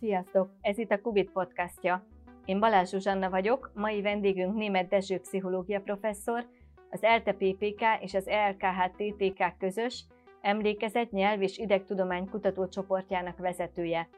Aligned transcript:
Sziasztok! 0.00 0.50
Ez 0.60 0.78
itt 0.78 0.90
a 0.90 1.00
Kubit 1.00 1.30
podcastja. 1.30 2.06
Én 2.44 2.60
Balázs 2.60 2.90
Zsuzsanna 2.90 3.30
vagyok, 3.30 3.70
mai 3.74 4.02
vendégünk 4.02 4.54
német 4.54 4.88
Dezső 4.88 5.18
pszichológia 5.18 5.80
professzor, 5.80 6.46
az 6.90 7.02
ELTE 7.02 7.32
PPK 7.32 7.82
és 8.00 8.14
az 8.14 8.28
ELKH 8.28 8.90
TTK 8.96 9.58
közös 9.58 10.04
emlékezett 10.40 11.10
nyelv 11.10 11.42
és 11.42 11.58
idegtudomány 11.58 12.28
kutatócsoportjának 12.28 13.38
vezetője. 13.38 14.08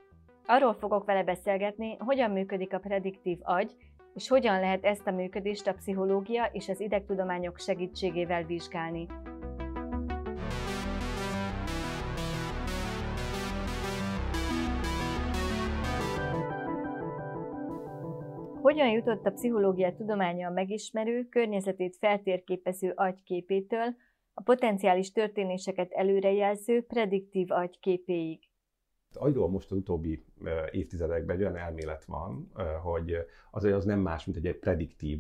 Arról 0.47 0.75
fogok 0.75 1.05
vele 1.05 1.25
beszélgetni, 1.25 1.97
hogyan 1.99 2.31
működik 2.31 2.75
a 2.75 2.79
prediktív 2.79 3.39
agy, 3.43 3.77
és 4.15 4.29
hogyan 4.29 4.61
lehet 4.61 4.85
ezt 4.85 5.07
a 5.07 5.11
működést 5.11 5.67
a 5.67 5.75
pszichológia 5.75 6.45
és 6.53 6.69
az 6.69 6.81
idegtudományok 6.81 7.59
segítségével 7.59 8.45
vizsgálni. 8.45 9.07
Hogyan 18.73 18.91
jutott 18.91 19.27
a 19.27 19.31
pszichológia 19.31 19.95
tudománya 19.95 20.49
a 20.49 20.53
megismerő, 20.53 21.27
környezetét 21.31 21.97
feltérképező 21.97 22.93
agyképétől 22.95 23.95
a 24.35 24.43
potenciális 24.43 25.13
történéseket 25.13 25.93
előrejelző 25.93 26.83
prediktív 26.83 27.51
agyképéig? 27.51 28.41
Agyról 29.15 29.49
most 29.49 29.71
az 29.71 29.77
utóbbi 29.77 30.25
évtizedekben 30.71 31.37
egy 31.37 31.43
olyan 31.43 31.57
elmélet 31.57 32.05
van, 32.05 32.53
hogy 32.83 33.17
az 33.51 33.65
az 33.65 33.85
nem 33.85 34.01
más, 34.01 34.25
mint 34.25 34.47
egy 34.47 34.59
prediktív 34.59 35.19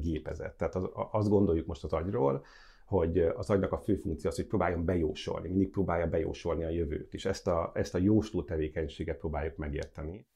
gépezet. 0.00 0.56
Tehát 0.56 0.74
az, 0.74 0.90
azt 1.10 1.28
gondoljuk 1.28 1.66
most 1.66 1.84
az 1.84 1.92
agyról, 1.92 2.44
hogy 2.86 3.18
az 3.18 3.50
agynak 3.50 3.72
a 3.72 3.78
fő 3.78 3.96
funkció 3.96 4.30
az, 4.30 4.36
hogy 4.36 4.46
próbáljon 4.46 4.84
bejósolni, 4.84 5.48
mindig 5.48 5.70
próbálja 5.70 6.06
bejósolni 6.06 6.64
a 6.64 6.68
jövőt, 6.68 7.14
és 7.14 7.24
ezt 7.24 7.46
a, 7.46 7.70
ezt 7.74 7.94
a 7.94 7.98
jósló 7.98 8.42
tevékenységet 8.42 9.18
próbáljuk 9.18 9.56
megérteni. 9.56 10.26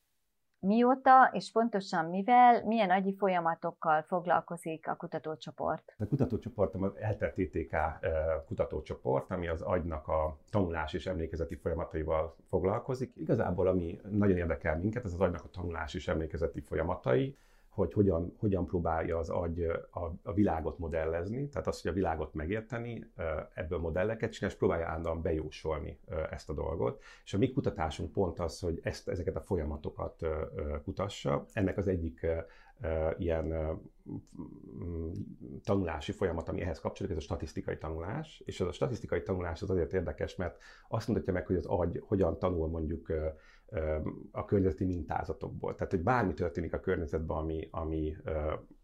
Mióta 0.61 1.31
és 1.33 1.51
pontosan 1.53 2.05
mivel, 2.05 2.65
milyen 2.65 2.91
agyi 2.91 3.15
folyamatokkal 3.15 4.03
foglalkozik 4.03 4.89
a 4.89 4.95
kutatócsoport? 4.97 5.95
A 5.99 6.07
kutatócsoport 6.07 6.75
az 6.75 6.97
ELTE 6.97 7.31
TTK 7.31 7.77
kutatócsoport, 8.47 9.31
ami 9.31 9.49
az 9.49 9.63
agynak 9.63 10.09
a 10.09 10.37
tanulás 10.51 10.93
és 10.93 11.07
emlékezeti 11.07 11.57
folyamataival 11.57 12.37
foglalkozik. 12.49 13.13
Igazából 13.17 13.67
ami 13.67 14.01
nagyon 14.11 14.37
érdekel 14.37 14.79
minket, 14.79 15.05
ez 15.05 15.13
az 15.13 15.21
agynak 15.21 15.45
a 15.45 15.51
tanulás 15.51 15.95
és 15.95 16.09
emlékezeti 16.09 16.61
folyamatai, 16.61 17.37
hogy 17.79 17.93
hogyan, 17.93 18.35
hogyan 18.39 18.67
próbálja 18.67 19.19
az 19.19 19.31
agy 19.31 19.63
a, 19.91 20.05
a 20.23 20.33
világot 20.33 20.79
modellezni, 20.79 21.49
tehát 21.49 21.67
azt, 21.67 21.83
hogy 21.83 21.91
a 21.91 21.95
világot 21.95 22.35
megérteni, 22.35 23.11
ebből 23.55 23.79
modelleket 23.79 24.33
csinálni, 24.33 24.55
és 24.55 24.61
próbálja 24.61 24.87
állandóan 24.87 25.23
bejósolni 25.23 25.99
ezt 26.31 26.51
a 26.51 26.53
dolgot. 26.53 27.03
És 27.25 27.35
a 27.35 27.39
mi 27.39 27.53
kutatásunk 27.53 28.13
pont 28.13 28.39
az, 28.39 28.61
hogy 28.61 28.81
ezt, 28.83 29.09
ezeket 29.09 29.37
a 29.37 29.41
folyamatokat 29.41 30.27
kutassa. 30.85 31.45
Ennek 31.53 31.77
az 31.77 31.89
egyik 31.89 32.27
ilyen 33.19 33.79
tanulási 35.65 36.13
folyamat, 36.13 36.49
ami 36.49 36.61
ehhez 36.61 36.81
kapcsolódik, 36.81 37.17
ez 37.17 37.23
a 37.23 37.27
statisztikai 37.27 37.79
tanulás. 37.79 38.43
És 38.45 38.61
ez 38.61 38.67
a 38.67 38.73
statisztikai 38.73 39.23
tanulás 39.23 39.63
az 39.63 39.71
azért 39.71 39.93
érdekes, 39.93 40.37
mert 40.37 40.59
azt 40.89 41.09
mutatja 41.09 41.33
meg, 41.33 41.47
hogy 41.47 41.57
az 41.57 41.67
agy 41.67 42.03
hogyan 42.07 42.39
tanul 42.39 42.69
mondjuk 42.69 43.13
a 44.31 44.45
környezeti 44.45 44.85
mintázatokból. 44.85 45.75
Tehát, 45.75 45.93
hogy 45.93 46.03
bármi 46.03 46.35
történik 46.35 46.73
a 46.73 46.81
környezetben, 46.81 47.37
ami, 47.37 47.69
ami 47.71 48.17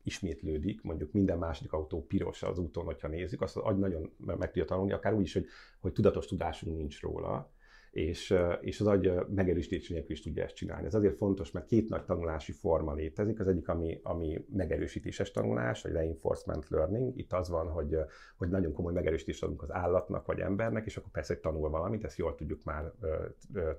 ismétlődik, 0.02 0.82
mondjuk 0.82 1.12
minden 1.12 1.38
második 1.38 1.72
autó 1.72 2.06
piros 2.06 2.42
az 2.42 2.58
úton, 2.58 2.84
hogyha 2.84 3.08
nézzük, 3.08 3.40
azt 3.40 3.56
az 3.56 3.62
agy 3.62 3.78
nagyon 3.78 4.12
meg 4.18 4.46
tudja 4.46 4.64
tanulni, 4.64 4.92
akár 4.92 5.14
úgy 5.14 5.22
is, 5.22 5.32
hogy, 5.32 5.46
hogy 5.80 5.92
tudatos 5.92 6.27
tudásunk 6.27 6.77
nincs 6.77 7.00
róla 7.00 7.53
és, 7.95 8.34
és 8.61 8.81
az 8.81 8.87
agy 8.87 9.12
megerősítés 9.34 9.89
nélkül 9.89 10.11
is 10.11 10.23
tudja 10.23 10.45
ezt 10.45 10.55
csinálni. 10.55 10.87
Ez 10.87 10.95
azért 10.95 11.17
fontos, 11.17 11.50
mert 11.50 11.67
két 11.67 11.89
nagy 11.89 12.05
tanulási 12.05 12.53
forma 12.53 12.95
létezik. 12.95 13.41
Az 13.41 13.48
egyik, 13.48 13.69
ami, 13.69 14.01
ami 14.03 14.45
megerősítéses 14.53 15.31
tanulás, 15.31 15.83
vagy 15.83 15.92
reinforcement 15.92 16.69
learning. 16.69 17.19
Itt 17.19 17.33
az 17.33 17.48
van, 17.48 17.69
hogy, 17.69 17.97
hogy 18.36 18.48
nagyon 18.48 18.73
komoly 18.73 18.92
megerősítést 18.92 19.42
adunk 19.42 19.63
az 19.63 19.73
állatnak 19.73 20.27
vagy 20.27 20.39
embernek, 20.39 20.86
és 20.86 20.96
akkor 20.96 21.11
persze 21.11 21.41
tanul 21.41 21.70
valamit, 21.70 22.05
ezt 22.05 22.18
jól 22.18 22.35
tudjuk 22.35 22.64
már 22.64 22.92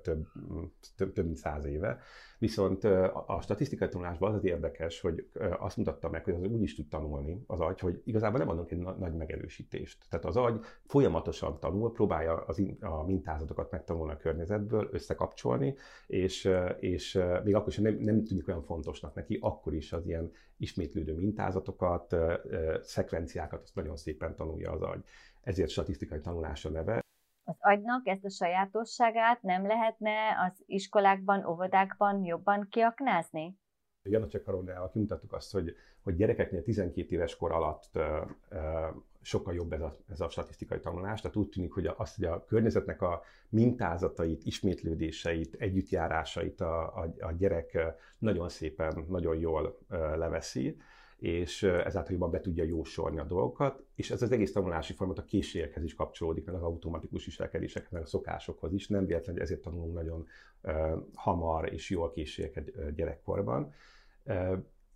több, 0.02 0.26
több, 0.96 1.12
több 1.12 1.24
mint 1.24 1.36
száz 1.36 1.64
éve. 1.64 1.98
Viszont 2.38 2.84
a 3.26 3.38
statisztikai 3.42 3.88
tanulásban 3.88 4.30
az 4.30 4.36
az 4.36 4.44
érdekes, 4.44 5.00
hogy 5.00 5.28
azt 5.58 5.76
mutatta 5.76 6.08
meg, 6.08 6.24
hogy 6.24 6.34
az 6.34 6.42
úgy 6.42 6.62
is 6.62 6.74
tud 6.74 6.88
tanulni 6.88 7.44
az 7.46 7.60
agy, 7.60 7.80
hogy 7.80 8.02
igazából 8.04 8.38
nem 8.38 8.48
adunk 8.48 8.70
egy 8.70 8.78
nagy 8.78 9.14
megerősítést. 9.14 10.06
Tehát 10.10 10.24
az 10.24 10.36
agy 10.36 10.60
folyamatosan 10.84 11.60
tanul, 11.60 11.92
próbálja 11.92 12.34
az, 12.34 12.62
a 12.80 13.04
mintázatokat 13.06 13.70
megtanulni 13.70 14.05
a 14.08 14.16
környezetből, 14.16 14.88
összekapcsolni, 14.92 15.74
és, 16.06 16.50
és 16.78 17.18
még 17.44 17.54
akkor 17.54 17.68
is 17.68 17.78
nem, 17.78 17.94
nem 17.94 18.24
tűnik 18.24 18.48
olyan 18.48 18.62
fontosnak 18.62 19.14
neki, 19.14 19.38
akkor 19.40 19.74
is 19.74 19.92
az 19.92 20.06
ilyen 20.06 20.30
ismétlődő 20.56 21.14
mintázatokat, 21.14 22.16
szekvenciákat, 22.82 23.62
azt 23.62 23.74
nagyon 23.74 23.96
szépen 23.96 24.34
tanulja 24.36 24.72
az 24.72 24.82
agy. 24.82 25.04
Ezért 25.40 25.70
statisztikai 25.70 26.20
tanulás 26.20 26.64
a 26.64 26.70
neve 26.70 27.04
az 27.48 27.56
agynak 27.58 28.06
ezt 28.06 28.24
a 28.24 28.30
sajátosságát 28.30 29.42
nem 29.42 29.66
lehetne 29.66 30.12
az 30.46 30.62
iskolákban, 30.66 31.46
óvodákban 31.46 32.24
jobban 32.24 32.66
kiaknázni? 32.70 33.56
Janacek 34.02 34.42
Karonával 34.42 34.90
kimutattuk 34.90 35.32
azt, 35.32 35.52
hogy, 35.52 35.76
hogy 36.02 36.16
gyerekeknél 36.16 36.62
12 36.62 37.14
éves 37.14 37.36
kor 37.36 37.52
alatt 37.52 37.98
sokkal 39.26 39.54
jobb 39.54 39.72
ez 39.72 39.80
a, 39.80 39.96
ez 40.10 40.20
a 40.20 40.28
statisztikai 40.28 40.80
tanulás. 40.80 41.20
Tehát 41.20 41.36
úgy 41.36 41.48
tűnik, 41.48 41.72
hogy 41.72 41.86
azt, 41.96 42.16
hogy 42.16 42.24
a 42.24 42.44
környezetnek 42.44 43.02
a 43.02 43.22
mintázatait, 43.48 44.44
ismétlődéseit, 44.44 45.54
együttjárásait 45.54 46.60
a, 46.60 46.82
a, 46.82 47.14
a 47.20 47.32
gyerek 47.32 47.78
nagyon 48.18 48.48
szépen, 48.48 49.04
nagyon 49.08 49.36
jól 49.36 49.78
leveszi 50.16 50.76
és 51.16 51.62
ezáltal 51.62 52.12
jobban 52.12 52.30
be 52.30 52.40
tudja 52.40 52.64
jósolni 52.64 53.18
a 53.18 53.24
dolgokat, 53.24 53.82
és 53.94 54.10
ez 54.10 54.22
az 54.22 54.32
egész 54.32 54.52
tanulási 54.52 54.92
folyamat 54.92 55.18
a 55.18 55.24
készségekhez 55.24 55.84
is 55.84 55.94
kapcsolódik, 55.94 56.44
meg 56.44 56.54
az 56.54 56.62
automatikus 56.62 57.24
viselkedésekhez, 57.24 57.90
meg 57.90 58.02
a 58.02 58.06
szokásokhoz 58.06 58.72
is. 58.72 58.88
Nem 58.88 59.06
véletlen, 59.06 59.34
hogy 59.34 59.42
ezért 59.42 59.60
tanulunk 59.60 59.94
nagyon 59.94 60.26
hamar 61.14 61.72
és 61.72 61.90
jól 61.90 62.10
készségeket 62.10 62.94
gyerekkorban. 62.94 63.72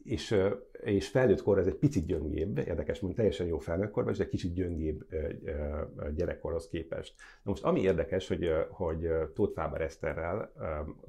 És, 0.03 0.37
és 0.81 1.09
felnőtt 1.09 1.43
kor 1.43 1.59
ez 1.59 1.66
egy 1.66 1.75
picit 1.75 2.06
gyöngébb, 2.06 2.59
érdekes, 2.59 3.00
mint 3.00 3.15
teljesen 3.15 3.47
jó 3.47 3.59
felnőtt 3.59 3.91
korban, 3.91 4.12
és 4.12 4.19
egy 4.19 4.28
kicsit 4.28 4.55
gyöngébb 4.55 5.05
gyerekkorhoz 6.15 6.69
képest. 6.69 7.15
Na 7.43 7.50
most 7.50 7.65
ami 7.65 7.81
érdekes, 7.81 8.28
hogy, 8.28 8.50
hogy 8.71 9.09
Tóth 9.34 9.53
Fáber 9.53 9.81
Eszterrel, 9.81 10.53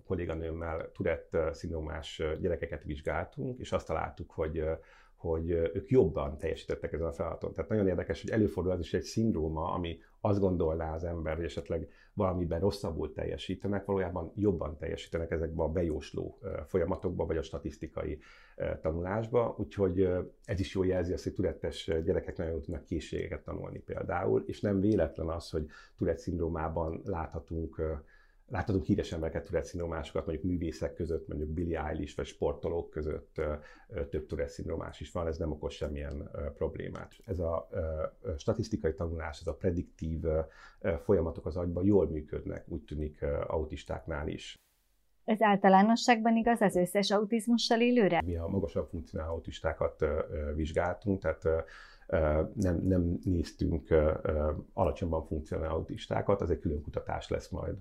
kolléganőmmel 0.06 0.92
Tourette 0.92 1.54
szindrómás 1.54 2.22
gyerekeket 2.42 2.84
vizsgáltunk, 2.84 3.60
és 3.60 3.72
azt 3.72 3.88
találtuk, 3.88 4.32
hogy 4.32 4.64
hogy 5.22 5.50
ők 5.50 5.90
jobban 5.90 6.38
teljesítettek 6.38 6.94
ezen 6.94 7.08
a 7.08 7.12
feladaton. 7.12 7.54
Tehát 7.54 7.70
nagyon 7.70 7.88
érdekes, 7.88 8.22
hogy 8.22 8.30
előfordul 8.30 8.72
az 8.72 8.80
is 8.80 8.94
egy 8.94 9.04
szindróma, 9.04 9.74
ami 9.74 10.00
azt 10.22 10.40
gondolná 10.40 10.94
az 10.94 11.04
ember, 11.04 11.36
hogy 11.36 11.46
esetleg 11.46 11.90
valamiben 12.14 12.60
rosszabbul 12.60 13.14
teljesítenek, 13.14 13.86
valójában 13.86 14.32
jobban 14.36 14.78
teljesítenek 14.78 15.32
ezekben 15.32 15.66
a 15.66 15.72
bejósló 15.72 16.40
folyamatokban, 16.66 17.28
vagy 17.28 17.38
a 17.38 17.42
statisztikai 17.42 18.20
tanulásba, 18.82 19.56
úgyhogy 19.58 20.10
ez 20.46 20.60
is 20.60 20.76
jól 20.76 20.86
jelzi 20.86 21.14
azt, 21.14 21.24
hogy 21.24 21.34
tudettes 21.34 21.86
gyerekek 21.86 22.38
nagyon 22.38 22.52
jól 22.52 22.62
tudnak 22.62 22.86
készségeket 22.86 23.44
tanulni 23.44 23.80
például, 23.80 24.44
és 24.48 24.62
nem 24.62 24.80
véletlen 24.80 25.28
az, 25.28 25.50
hogy 25.50 25.68
Tourette 25.98 26.22
szindrómában 26.22 27.02
láthatunk 27.06 27.82
láthatunk 28.52 28.86
híres 28.86 29.12
embereket 29.12 29.44
Tourette 29.44 29.68
szindrómásokat, 29.68 30.26
mondjuk 30.26 30.52
művészek 30.52 30.94
között, 30.94 31.28
mondjuk 31.28 31.50
Billie 31.50 31.86
Eilish 31.86 32.16
vagy 32.16 32.26
sportolók 32.26 32.90
között 32.90 33.42
több 34.10 34.26
Tourette 34.26 34.52
szindrómás 34.52 35.00
is 35.00 35.12
van, 35.12 35.28
ez 35.28 35.38
nem 35.38 35.52
okoz 35.52 35.74
semmilyen 35.74 36.30
problémát. 36.56 37.16
Ez 37.26 37.40
a 37.40 37.70
statisztikai 38.38 38.94
tanulás, 38.94 39.40
ez 39.40 39.48
a 39.48 39.56
prediktív 39.56 40.22
folyamatok 41.04 41.46
az 41.46 41.58
agyban 41.58 41.86
jól 41.86 42.10
működnek, 42.10 42.66
úgy 42.68 42.84
tűnik 42.84 43.26
autistáknál 43.48 44.28
is. 44.28 44.56
Ez 45.24 45.42
általánosságban 45.42 46.36
igaz 46.36 46.62
az 46.62 46.76
összes 46.76 47.12
autizmussal 47.12 47.82
élőre? 47.82 48.22
Mi 48.26 48.36
a 48.36 48.48
magasabb 48.48 48.88
funkcionáló 48.90 49.34
autistákat 49.34 50.06
vizsgáltunk, 50.56 51.22
tehát 51.22 51.66
nem, 52.54 52.82
nem 52.82 53.20
néztünk 53.24 53.96
alacsonyban 54.74 55.26
funkcionáló 55.26 55.74
autistákat, 55.76 56.42
az 56.42 56.52
egy 56.52 56.60
külön 56.60 56.82
kutatás 56.82 57.30
lesz 57.30 57.50
majd. 57.50 57.78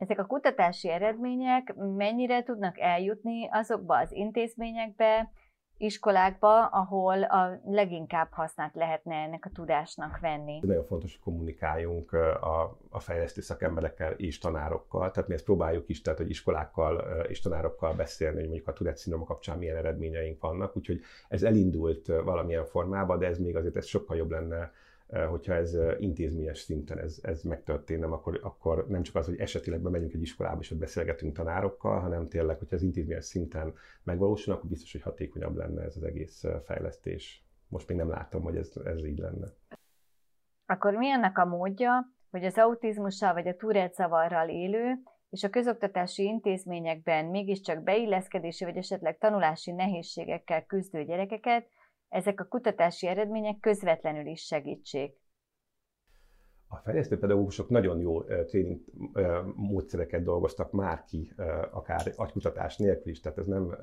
Ezek 0.00 0.18
a 0.18 0.26
kutatási 0.26 0.88
eredmények 0.88 1.74
mennyire 1.96 2.42
tudnak 2.42 2.78
eljutni 2.78 3.48
azokba 3.50 3.98
az 3.98 4.12
intézményekbe, 4.12 5.30
iskolákba, 5.76 6.66
ahol 6.66 7.22
a 7.22 7.60
leginkább 7.64 8.28
hasznát 8.30 8.74
lehetne 8.74 9.14
ennek 9.14 9.44
a 9.44 9.50
tudásnak 9.54 10.18
venni. 10.18 10.58
Nagyon 10.62 10.84
fontos, 10.84 11.12
hogy 11.12 11.22
kommunikáljunk 11.22 12.12
a, 12.12 12.78
a 12.90 13.00
fejlesztő 13.00 13.40
szakemberekkel 13.40 14.12
és 14.12 14.38
tanárokkal, 14.38 15.10
tehát 15.10 15.28
mi 15.28 15.34
ezt 15.34 15.44
próbáljuk 15.44 15.88
is, 15.88 16.02
tehát 16.02 16.18
hogy 16.18 16.30
iskolákkal 16.30 16.98
és 17.28 17.40
tanárokkal 17.40 17.94
beszélni, 17.94 18.38
hogy 18.38 18.48
mondjuk 18.48 18.68
a 18.68 18.72
Tourette 18.72 19.10
kapcsán 19.24 19.58
milyen 19.58 19.76
eredményeink 19.76 20.40
vannak, 20.40 20.76
úgyhogy 20.76 21.00
ez 21.28 21.42
elindult 21.42 22.06
valamilyen 22.06 22.64
formában, 22.64 23.18
de 23.18 23.26
ez 23.26 23.38
még 23.38 23.56
azért 23.56 23.76
ez 23.76 23.86
sokkal 23.86 24.16
jobb 24.16 24.30
lenne 24.30 24.70
hogyha 25.28 25.54
ez 25.54 25.76
intézményes 25.98 26.58
szinten 26.58 26.98
ez, 26.98 27.18
ez 27.22 27.42
megtörténne, 27.42 28.06
akkor, 28.06 28.40
akkor 28.42 28.86
nem 28.88 29.02
csak 29.02 29.14
az, 29.14 29.26
hogy 29.26 29.38
esetileg 29.38 29.80
bemegyünk 29.80 30.12
egy 30.12 30.22
iskolába 30.22 30.60
és 30.60 30.70
ott 30.70 30.78
beszélgetünk 30.78 31.34
tanárokkal, 31.34 32.00
hanem 32.00 32.28
tényleg, 32.28 32.58
hogyha 32.58 32.76
ez 32.76 32.82
intézményes 32.82 33.24
szinten 33.24 33.74
megvalósul, 34.02 34.52
akkor 34.52 34.70
biztos, 34.70 34.92
hogy 34.92 35.02
hatékonyabb 35.02 35.56
lenne 35.56 35.82
ez 35.82 35.96
az 35.96 36.02
egész 36.02 36.44
fejlesztés. 36.64 37.44
Most 37.68 37.88
még 37.88 37.96
nem 37.96 38.08
látom, 38.08 38.42
hogy 38.42 38.56
ez, 38.56 38.72
ez 38.84 39.04
így 39.04 39.18
lenne. 39.18 39.46
Akkor 40.66 40.94
mi 40.94 41.10
ennek 41.10 41.38
a 41.38 41.44
módja, 41.44 42.06
hogy 42.30 42.44
az 42.44 42.58
autizmussal 42.58 43.32
vagy 43.32 43.48
a 43.48 43.56
Tourette 43.56 44.02
zavarral 44.02 44.48
élő 44.48 45.02
és 45.30 45.44
a 45.44 45.50
közoktatási 45.50 46.22
intézményekben 46.22 47.24
mégiscsak 47.24 47.82
beilleszkedési 47.82 48.64
vagy 48.64 48.76
esetleg 48.76 49.18
tanulási 49.18 49.72
nehézségekkel 49.72 50.64
küzdő 50.64 51.04
gyerekeket 51.04 51.66
ezek 52.10 52.40
a 52.40 52.44
kutatási 52.44 53.06
eredmények 53.06 53.58
közvetlenül 53.60 54.26
is 54.26 54.40
segítsék. 54.40 55.18
A 56.68 56.76
fejlesztő 56.76 57.18
pedagógusok 57.18 57.68
nagyon 57.68 57.98
jó 57.98 58.22
tréning 58.22 58.80
módszereket 59.54 60.22
dolgoztak 60.22 60.72
már 60.72 61.04
ki, 61.04 61.32
akár 61.70 62.12
agykutatás 62.16 62.76
nélkül 62.76 63.10
is, 63.10 63.20
tehát 63.20 63.38
ez 63.38 63.46
nem 63.46 63.76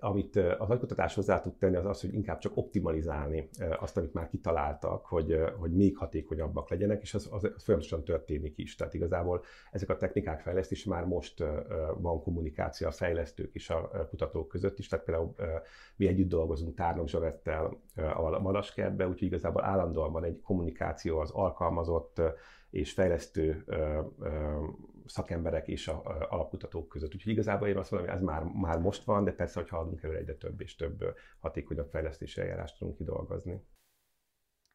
amit 0.00 0.36
az 0.36 0.70
agykutatás 0.70 1.14
hozzá 1.14 1.40
tud 1.40 1.54
tenni, 1.54 1.76
az 1.76 1.86
az, 1.86 2.00
hogy 2.00 2.14
inkább 2.14 2.38
csak 2.38 2.56
optimalizálni 2.56 3.48
azt, 3.78 3.96
amit 3.96 4.12
már 4.12 4.28
kitaláltak, 4.28 5.06
hogy, 5.06 5.40
hogy 5.58 5.72
még 5.72 5.96
hatékonyabbak 5.96 6.70
legyenek, 6.70 7.02
és 7.02 7.14
az, 7.14 7.28
az, 7.30 7.44
az 7.44 7.62
folyamatosan 7.62 8.04
történik 8.04 8.58
is. 8.58 8.74
Tehát 8.74 8.94
igazából 8.94 9.44
ezek 9.70 9.90
a 9.90 9.96
technikák 9.96 10.40
fejlesztése 10.40 10.90
már 10.90 11.04
most 11.04 11.44
van 11.98 12.22
kommunikáció 12.22 12.86
a 12.86 12.90
fejlesztők 12.90 13.54
és 13.54 13.70
a 13.70 14.06
kutatók 14.08 14.48
között 14.48 14.78
is. 14.78 14.88
Tehát 14.88 15.04
például 15.04 15.34
mi 15.96 16.06
együtt 16.06 16.28
dolgozunk 16.28 16.74
Tárnok 16.74 17.08
Zsavettel 17.08 17.80
a 18.14 18.38
Madaskertbe, 18.38 19.08
úgyhogy 19.08 19.28
igazából 19.28 19.64
állandóan 19.64 20.12
van 20.12 20.24
egy 20.24 20.40
kommunikáció 20.40 21.18
az 21.18 21.30
alkalmazott 21.30 22.20
és 22.70 22.92
fejlesztő 22.92 23.64
szakemberek 25.08 25.68
és 25.68 25.88
a, 25.88 26.02
a 26.04 26.26
alapkutatók 26.30 26.88
között. 26.88 27.14
Úgyhogy 27.14 27.32
igazából 27.32 27.68
én 27.68 27.76
azt 27.76 27.90
mondom, 27.90 28.08
hogy 28.08 28.18
ez 28.18 28.24
már, 28.24 28.42
már 28.42 28.78
most 28.78 29.04
van, 29.04 29.24
de 29.24 29.32
persze, 29.32 29.60
hogy 29.60 29.68
haladunk 29.68 30.02
előre 30.02 30.18
egyre 30.18 30.34
több 30.34 30.60
és 30.60 30.74
több 30.74 31.04
hatékonyabb 31.40 31.88
fejlesztési 31.90 32.40
eljárást 32.40 32.78
tudunk 32.78 32.96
kidolgozni. 32.96 33.66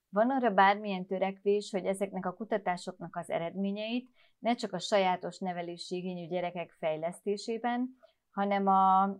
Van 0.09 0.29
arra 0.29 0.53
bármilyen 0.53 1.05
törekvés, 1.05 1.71
hogy 1.71 1.85
ezeknek 1.85 2.25
a 2.25 2.33
kutatásoknak 2.33 3.15
az 3.15 3.29
eredményeit 3.29 4.09
ne 4.39 4.55
csak 4.55 4.73
a 4.73 4.79
sajátos 4.79 5.39
nevelési 5.39 5.95
igényű 5.95 6.27
gyerekek 6.27 6.71
fejlesztésében, 6.71 7.97
hanem 8.31 8.67
a 8.67 9.17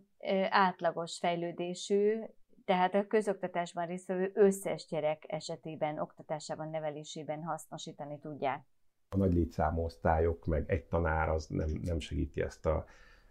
átlagos 0.50 1.18
fejlődésű, 1.18 2.20
tehát 2.66 2.94
a 2.94 3.08
közoktatásban 3.08 3.86
résztvevő 3.86 4.32
összes 4.34 4.86
gyerek 4.86 5.24
esetében, 5.28 6.00
oktatásában, 6.00 6.70
nevelésében 6.70 7.44
hasznosítani 7.44 8.20
tudják 8.20 8.66
a 9.14 9.18
nagy 9.18 9.34
létszámú 9.34 9.84
osztályok, 9.84 10.46
meg 10.46 10.64
egy 10.68 10.84
tanár 10.84 11.30
az 11.30 11.48
nem, 11.48 11.80
nem 11.84 12.00
segíti 12.00 12.42
ezt 12.42 12.66
a, 12.66 12.86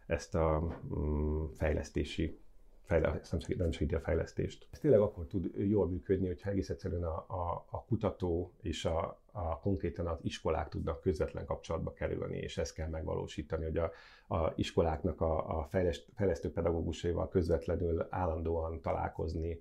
ezt 0.06 0.34
a 0.34 0.76
um, 0.88 1.50
fejlesztési 1.55 2.40
fejlesztés, 2.84 3.56
nem, 3.56 3.70
segíti, 3.70 3.94
a 3.94 4.00
fejlesztést. 4.00 4.67
Ez 4.70 4.79
tényleg 4.79 5.00
akkor 5.00 5.26
tud 5.26 5.50
jól 5.56 5.88
működni, 5.88 6.26
hogyha 6.26 6.50
egész 6.50 6.69
egyszerűen 6.69 7.05
a, 7.05 7.17
a, 7.29 7.64
a 7.70 7.84
kutató 7.84 8.52
és 8.61 8.84
a, 8.84 9.20
a 9.32 9.58
konkrétan 9.61 10.06
az 10.06 10.19
iskolák 10.23 10.69
tudnak 10.69 11.00
közvetlen 11.00 11.44
kapcsolatba 11.46 11.93
kerülni, 11.93 12.37
és 12.38 12.58
ezt 12.58 12.75
kell 12.75 12.88
megvalósítani, 12.88 13.64
hogy 13.64 13.76
a, 13.76 13.90
a 14.37 14.52
iskoláknak 14.56 15.20
a, 15.20 15.58
a 15.58 15.64
fejleszt, 15.64 16.06
fejlesztő 16.14 16.52
pedagógusaival 16.52 17.29
közvetlenül 17.29 18.06
állandóan 18.11 18.81
találkozni, 18.81 19.61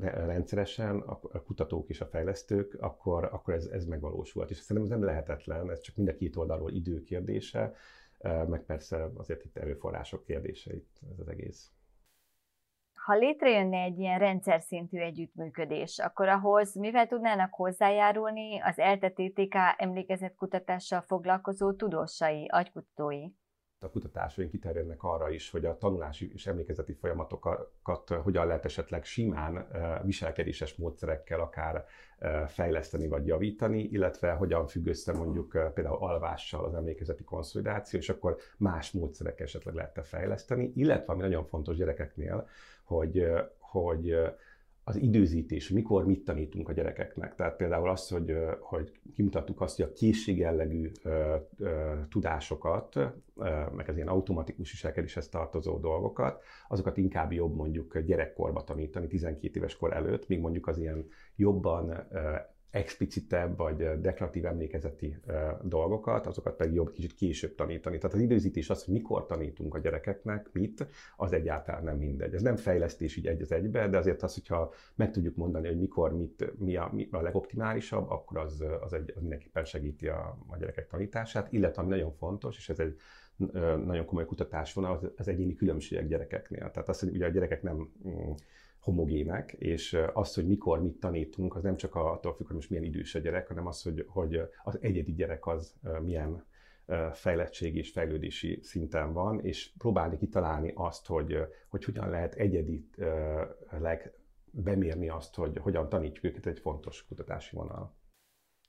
rendszeresen 0.00 0.98
a 1.00 1.42
kutatók 1.42 1.88
és 1.88 2.00
a 2.00 2.06
fejlesztők, 2.06 2.76
akkor, 2.80 3.24
akkor 3.24 3.54
ez, 3.54 3.66
ez 3.66 3.84
megvalósulhat. 3.84 4.50
És 4.50 4.56
szerintem 4.56 4.92
ez 4.92 4.98
nem 4.98 5.08
lehetetlen, 5.08 5.70
ez 5.70 5.80
csak 5.80 5.96
mind 5.96 6.08
a 6.08 6.14
két 6.14 6.36
oldalról 6.36 6.72
idő 6.72 7.02
kérdése, 7.02 7.74
meg 8.22 8.64
persze 8.64 9.10
azért 9.16 9.44
itt 9.44 9.56
erőforrások 9.56 10.24
kérdése 10.24 10.74
itt 10.74 11.00
ez 11.12 11.18
az 11.18 11.28
egész. 11.28 11.70
Ha 12.94 13.14
létrejönne 13.14 13.82
egy 13.82 13.98
ilyen 13.98 14.18
rendszer 14.18 14.60
szintű 14.60 14.98
együttműködés, 14.98 15.98
akkor 15.98 16.28
ahhoz 16.28 16.74
mivel 16.74 17.06
tudnának 17.06 17.54
hozzájárulni 17.54 18.60
az 18.60 18.78
ELTE 18.78 19.10
TTK 19.10 19.54
emlékezetkutatással 19.76 21.00
foglalkozó 21.00 21.72
tudósai, 21.72 22.46
agykutatói? 22.48 23.26
A 23.86 23.90
kutatásaink 23.90 24.50
kiterjednek 24.50 25.02
arra 25.02 25.30
is, 25.30 25.50
hogy 25.50 25.64
a 25.64 25.78
tanulási 25.78 26.30
és 26.34 26.46
emlékezeti 26.46 26.92
folyamatokat 26.92 28.08
hogyan 28.22 28.46
lehet 28.46 28.64
esetleg 28.64 29.04
simán 29.04 29.66
viselkedéses 30.04 30.74
módszerekkel 30.74 31.40
akár 31.40 31.86
fejleszteni 32.46 33.08
vagy 33.08 33.26
javítani, 33.26 33.82
illetve 33.82 34.32
hogyan 34.32 34.66
függ 34.66 34.86
össze 34.86 35.12
mondjuk 35.12 35.70
például 35.74 35.96
alvással 35.96 36.64
az 36.64 36.74
emlékezeti 36.74 37.24
konszolidáció, 37.24 37.98
és 37.98 38.08
akkor 38.08 38.36
más 38.56 38.90
módszerek 38.90 39.40
esetleg 39.40 39.74
lehet 39.74 40.06
fejleszteni, 40.06 40.72
illetve 40.74 41.12
ami 41.12 41.22
nagyon 41.22 41.44
fontos 41.44 41.76
gyerekeknél, 41.76 42.48
hogy, 42.84 43.26
hogy 43.58 44.16
az 44.88 44.96
időzítés, 44.96 45.68
mikor 45.68 46.06
mit 46.06 46.24
tanítunk 46.24 46.68
a 46.68 46.72
gyerekeknek. 46.72 47.34
Tehát 47.34 47.56
például 47.56 47.88
az, 47.88 48.08
hogy, 48.08 48.36
hogy 48.60 48.92
kimutattuk 49.14 49.60
azt, 49.60 49.76
hogy 49.76 49.84
a 49.84 49.92
készségjellegű 49.92 50.90
tudásokat, 52.08 52.94
meg 53.76 53.88
az 53.88 53.96
ilyen 53.96 54.08
automatikus 54.08 54.70
viselkedéshez 54.70 55.28
tartozó 55.28 55.78
dolgokat, 55.78 56.42
azokat 56.68 56.96
inkább 56.96 57.32
jobb 57.32 57.54
mondjuk 57.54 57.98
gyerekkorba 57.98 58.64
tanítani, 58.64 59.06
12 59.06 59.58
éves 59.58 59.76
kor 59.76 59.92
előtt, 59.92 60.28
míg 60.28 60.40
mondjuk 60.40 60.66
az 60.66 60.78
ilyen 60.78 61.08
jobban 61.36 62.08
explicitebb 62.76 63.56
vagy 63.56 64.00
deklaratív 64.00 64.46
emlékezeti 64.46 65.16
dolgokat, 65.62 66.26
azokat 66.26 66.56
pedig 66.56 66.74
jobb 66.74 66.90
kicsit 66.90 67.14
később 67.14 67.54
tanítani. 67.54 67.98
Tehát 67.98 68.16
az 68.16 68.22
időzítés 68.22 68.70
az, 68.70 68.84
hogy 68.84 68.94
mikor 68.94 69.26
tanítunk 69.26 69.74
a 69.74 69.78
gyerekeknek 69.78 70.48
mit, 70.52 70.86
az 71.16 71.32
egyáltalán 71.32 71.84
nem 71.84 71.96
mindegy. 71.96 72.34
Ez 72.34 72.42
nem 72.42 72.56
fejlesztés 72.56 73.16
így 73.16 73.26
egy 73.26 73.42
az 73.42 73.52
egybe, 73.52 73.88
de 73.88 73.98
azért 73.98 74.22
az, 74.22 74.34
hogyha 74.34 74.72
meg 74.94 75.10
tudjuk 75.10 75.36
mondani, 75.36 75.66
hogy 75.66 75.78
mikor 75.78 76.16
mit, 76.16 76.58
mi, 76.58 76.76
a, 76.76 76.90
mi 76.92 77.08
a 77.10 77.20
legoptimálisabb, 77.20 78.10
akkor 78.10 78.38
az, 78.38 78.64
az, 78.80 78.92
egy, 78.92 79.12
az 79.14 79.20
mindenképpen 79.20 79.64
segíti 79.64 80.08
a, 80.08 80.38
a 80.46 80.56
gyerekek 80.56 80.86
tanítását, 80.86 81.52
illetve 81.52 81.82
ami 81.82 81.90
nagyon 81.90 82.12
fontos, 82.12 82.56
és 82.56 82.68
ez 82.68 82.78
egy 82.78 82.96
nagyon 83.84 84.04
komoly 84.04 84.24
kutatás 84.24 84.72
van, 84.72 84.84
az, 84.84 85.10
az 85.16 85.28
egyéni 85.28 85.54
különbségek 85.54 86.06
gyerekeknél. 86.06 86.70
Tehát 86.70 86.88
az, 86.88 87.00
hogy 87.00 87.08
ugye 87.08 87.26
a 87.26 87.28
gyerekek 87.28 87.62
nem 87.62 87.88
mm, 88.08 88.32
homogének, 88.86 89.52
és 89.52 89.98
az, 90.12 90.34
hogy 90.34 90.46
mikor 90.46 90.82
mit 90.82 91.00
tanítunk, 91.00 91.54
az 91.56 91.62
nem 91.62 91.76
csak 91.76 91.94
attól 91.94 92.34
függ, 92.34 92.46
hogy 92.46 92.54
most 92.54 92.70
milyen 92.70 92.84
idős 92.84 93.14
a 93.14 93.18
gyerek, 93.18 93.48
hanem 93.48 93.66
az, 93.66 93.82
hogy, 93.82 94.04
hogy 94.08 94.40
az 94.64 94.78
egyedi 94.80 95.14
gyerek 95.14 95.46
az 95.46 95.74
milyen 96.02 96.44
fejlettség 97.12 97.76
és 97.76 97.90
fejlődési 97.90 98.58
szinten 98.62 99.12
van, 99.12 99.40
és 99.40 99.72
próbálni 99.78 100.16
kitalálni 100.16 100.72
azt, 100.74 101.06
hogy, 101.06 101.38
hogy 101.68 101.84
hogyan 101.84 102.10
lehet 102.10 102.34
egyedileg 102.34 104.12
bemérni 104.50 105.08
azt, 105.08 105.34
hogy 105.34 105.58
hogyan 105.58 105.88
tanítjuk 105.88 106.24
őket 106.24 106.46
egy 106.46 106.58
fontos 106.58 107.06
kutatási 107.06 107.56
vonal. 107.56 107.94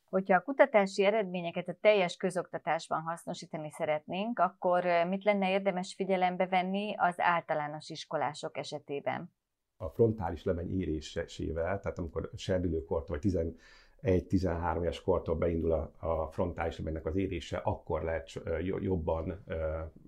Hogyha 0.09 0.35
a 0.35 0.41
kutatási 0.41 1.03
eredményeket 1.03 1.67
a 1.67 1.77
teljes 1.81 2.17
közoktatásban 2.17 3.01
hasznosítani 3.01 3.71
szeretnénk, 3.71 4.39
akkor 4.39 4.85
mit 5.07 5.23
lenne 5.23 5.49
érdemes 5.51 5.93
figyelembe 5.93 6.47
venni 6.47 6.95
az 6.97 7.19
általános 7.19 7.89
iskolások 7.89 8.57
esetében? 8.57 9.31
A 9.77 9.89
frontális 9.89 10.43
lemeny 10.43 10.79
érésével, 10.79 11.79
tehát 11.79 11.99
amikor 11.99 12.29
serdülőkortól 12.35 13.19
vagy 13.21 13.53
11-13 14.01 14.81
éves 14.81 15.01
kortól 15.01 15.35
beindul 15.35 15.71
a, 15.71 15.91
a 15.99 16.27
frontális 16.31 16.77
lemegynek 16.77 17.05
az 17.05 17.15
érése, 17.15 17.57
akkor 17.57 18.03
lehet 18.03 18.31
jobban, 18.79 19.43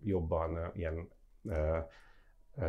jobban 0.04 0.72
ilyen 0.74 1.08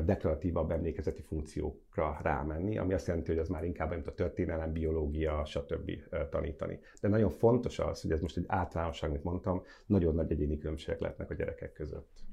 deklaratívabb 0.04 0.70
emlékezeti 0.70 1.22
funkciókra 1.22 2.18
rámenni, 2.22 2.78
ami 2.78 2.94
azt 2.94 3.06
jelenti, 3.06 3.30
hogy 3.30 3.40
az 3.40 3.48
már 3.48 3.64
inkább 3.64 3.90
mint 3.90 4.06
a 4.06 4.14
történelem, 4.14 4.72
biológia, 4.72 5.44
stb. 5.44 5.90
tanítani. 6.30 6.78
De 7.00 7.08
nagyon 7.08 7.30
fontos 7.30 7.78
az, 7.78 8.00
hogy 8.02 8.12
ez 8.12 8.20
most 8.20 8.36
egy 8.36 8.44
általánosság, 8.46 9.10
amit 9.10 9.24
mondtam, 9.24 9.62
nagyon 9.86 10.14
nagy 10.14 10.30
egyéni 10.30 10.58
különbségek 10.58 11.00
lehetnek 11.00 11.30
a 11.30 11.34
gyerekek 11.34 11.72
között. 11.72 12.29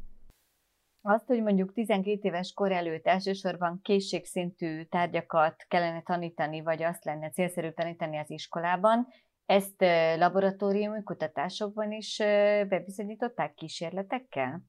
Azt, 1.01 1.25
hogy 1.25 1.41
mondjuk 1.41 1.73
12 1.73 2.19
éves 2.21 2.53
kor 2.53 2.71
előtt 2.71 3.07
elsősorban 3.07 3.79
készségszintű 3.81 4.83
tárgyakat 4.83 5.65
kellene 5.67 6.01
tanítani, 6.01 6.61
vagy 6.61 6.83
azt 6.83 7.05
lenne 7.05 7.29
célszerű 7.29 7.69
tanítani 7.69 8.17
az 8.17 8.29
iskolában, 8.29 9.07
ezt 9.45 9.81
laboratóriumi 10.17 11.03
kutatásokban 11.03 11.91
is 11.91 12.17
bebizonyították 12.67 13.53
kísérletekkel? 13.53 14.61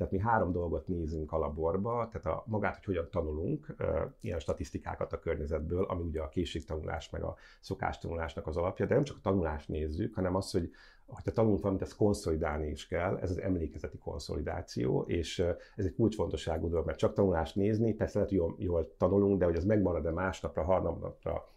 Tehát 0.00 0.14
mi 0.14 0.20
három 0.20 0.52
dolgot 0.52 0.88
nézünk 0.88 1.32
a 1.32 1.38
laborba, 1.38 2.08
tehát 2.12 2.38
a 2.38 2.44
magát, 2.46 2.74
hogy 2.74 2.84
hogyan 2.84 3.08
tanulunk, 3.10 3.76
ilyen 4.20 4.38
statisztikákat 4.38 5.12
a 5.12 5.18
környezetből, 5.18 5.84
ami 5.84 6.02
ugye 6.02 6.20
a 6.20 6.28
készségtanulás 6.28 7.10
meg 7.10 7.22
a 7.22 7.36
szokástanulásnak 7.60 8.46
az 8.46 8.56
alapja, 8.56 8.86
de 8.86 8.94
nem 8.94 9.04
csak 9.04 9.16
a 9.16 9.20
tanulást 9.22 9.68
nézzük, 9.68 10.14
hanem 10.14 10.34
az, 10.34 10.50
hogy 10.50 10.70
ha 11.06 11.30
tanulunk 11.30 11.60
valamit, 11.60 11.82
ezt 11.82 11.96
konszolidálni 11.96 12.70
is 12.70 12.86
kell, 12.86 13.16
ez 13.16 13.30
az 13.30 13.40
emlékezeti 13.40 13.98
konszolidáció, 13.98 15.02
és 15.02 15.38
ez 15.76 15.84
egy 15.84 15.94
kulcsfontosságú 15.94 16.68
dolog, 16.68 16.86
mert 16.86 16.98
csak 16.98 17.14
tanulást 17.14 17.54
nézni, 17.54 17.94
persze 17.94 18.14
lehet, 18.14 18.30
hogy 18.32 18.38
jól, 18.38 18.54
jól 18.58 18.94
tanulunk, 18.96 19.38
de 19.38 19.44
hogy 19.44 19.56
az 19.56 19.64
megmarad-e 19.64 20.10
másnapra, 20.10 20.62
harmadnapra 20.62 21.49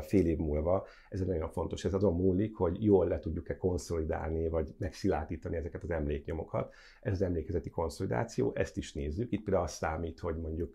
fél 0.00 0.26
év 0.26 0.38
múlva, 0.38 0.86
ez 1.08 1.20
nagyon 1.20 1.48
fontos. 1.48 1.84
Ez 1.84 1.94
azon 1.94 2.14
múlik, 2.14 2.56
hogy 2.56 2.84
jól 2.84 3.06
le 3.08 3.18
tudjuk-e 3.18 3.56
konszolidálni, 3.56 4.48
vagy 4.48 4.74
megszilárdítani 4.78 5.56
ezeket 5.56 5.82
az 5.82 5.90
emléknyomokat. 5.90 6.74
Ez 7.00 7.12
az 7.12 7.22
emlékezeti 7.22 7.70
konszolidáció, 7.70 8.52
ezt 8.54 8.76
is 8.76 8.92
nézzük. 8.92 9.32
Itt 9.32 9.44
például 9.44 9.64
azt 9.64 9.76
számít, 9.76 10.18
hogy 10.18 10.36
mondjuk 10.36 10.74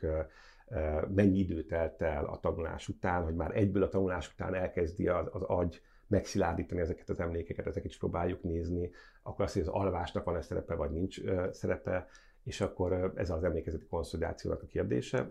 mennyi 1.15 1.39
idő 1.39 1.63
telt 1.63 2.01
el 2.01 2.25
a 2.25 2.39
tanulás 2.39 2.87
után, 2.87 3.23
hogy 3.23 3.35
már 3.35 3.57
egyből 3.57 3.83
a 3.83 3.89
tanulás 3.89 4.31
után 4.33 4.53
elkezdi 4.53 5.07
az, 5.07 5.27
az 5.31 5.41
agy 5.41 5.81
megszilárdítani 6.07 6.81
ezeket 6.81 7.09
az 7.09 7.19
emlékeket, 7.19 7.67
ezeket 7.67 7.89
is 7.89 7.97
próbáljuk 7.97 8.43
nézni, 8.43 8.89
akkor 9.23 9.45
azt, 9.45 9.53
hogy 9.53 9.61
az 9.61 9.67
alvásnak 9.67 10.23
van-e 10.23 10.41
szerepe, 10.41 10.75
vagy 10.75 10.91
nincs 10.91 11.21
szerepe, 11.51 12.07
és 12.43 12.61
akkor 12.61 13.13
ez 13.15 13.29
az 13.29 13.43
emlékezeti 13.43 13.85
konszolidációnak 13.85 14.61
a 14.61 14.65
kérdése. 14.65 15.27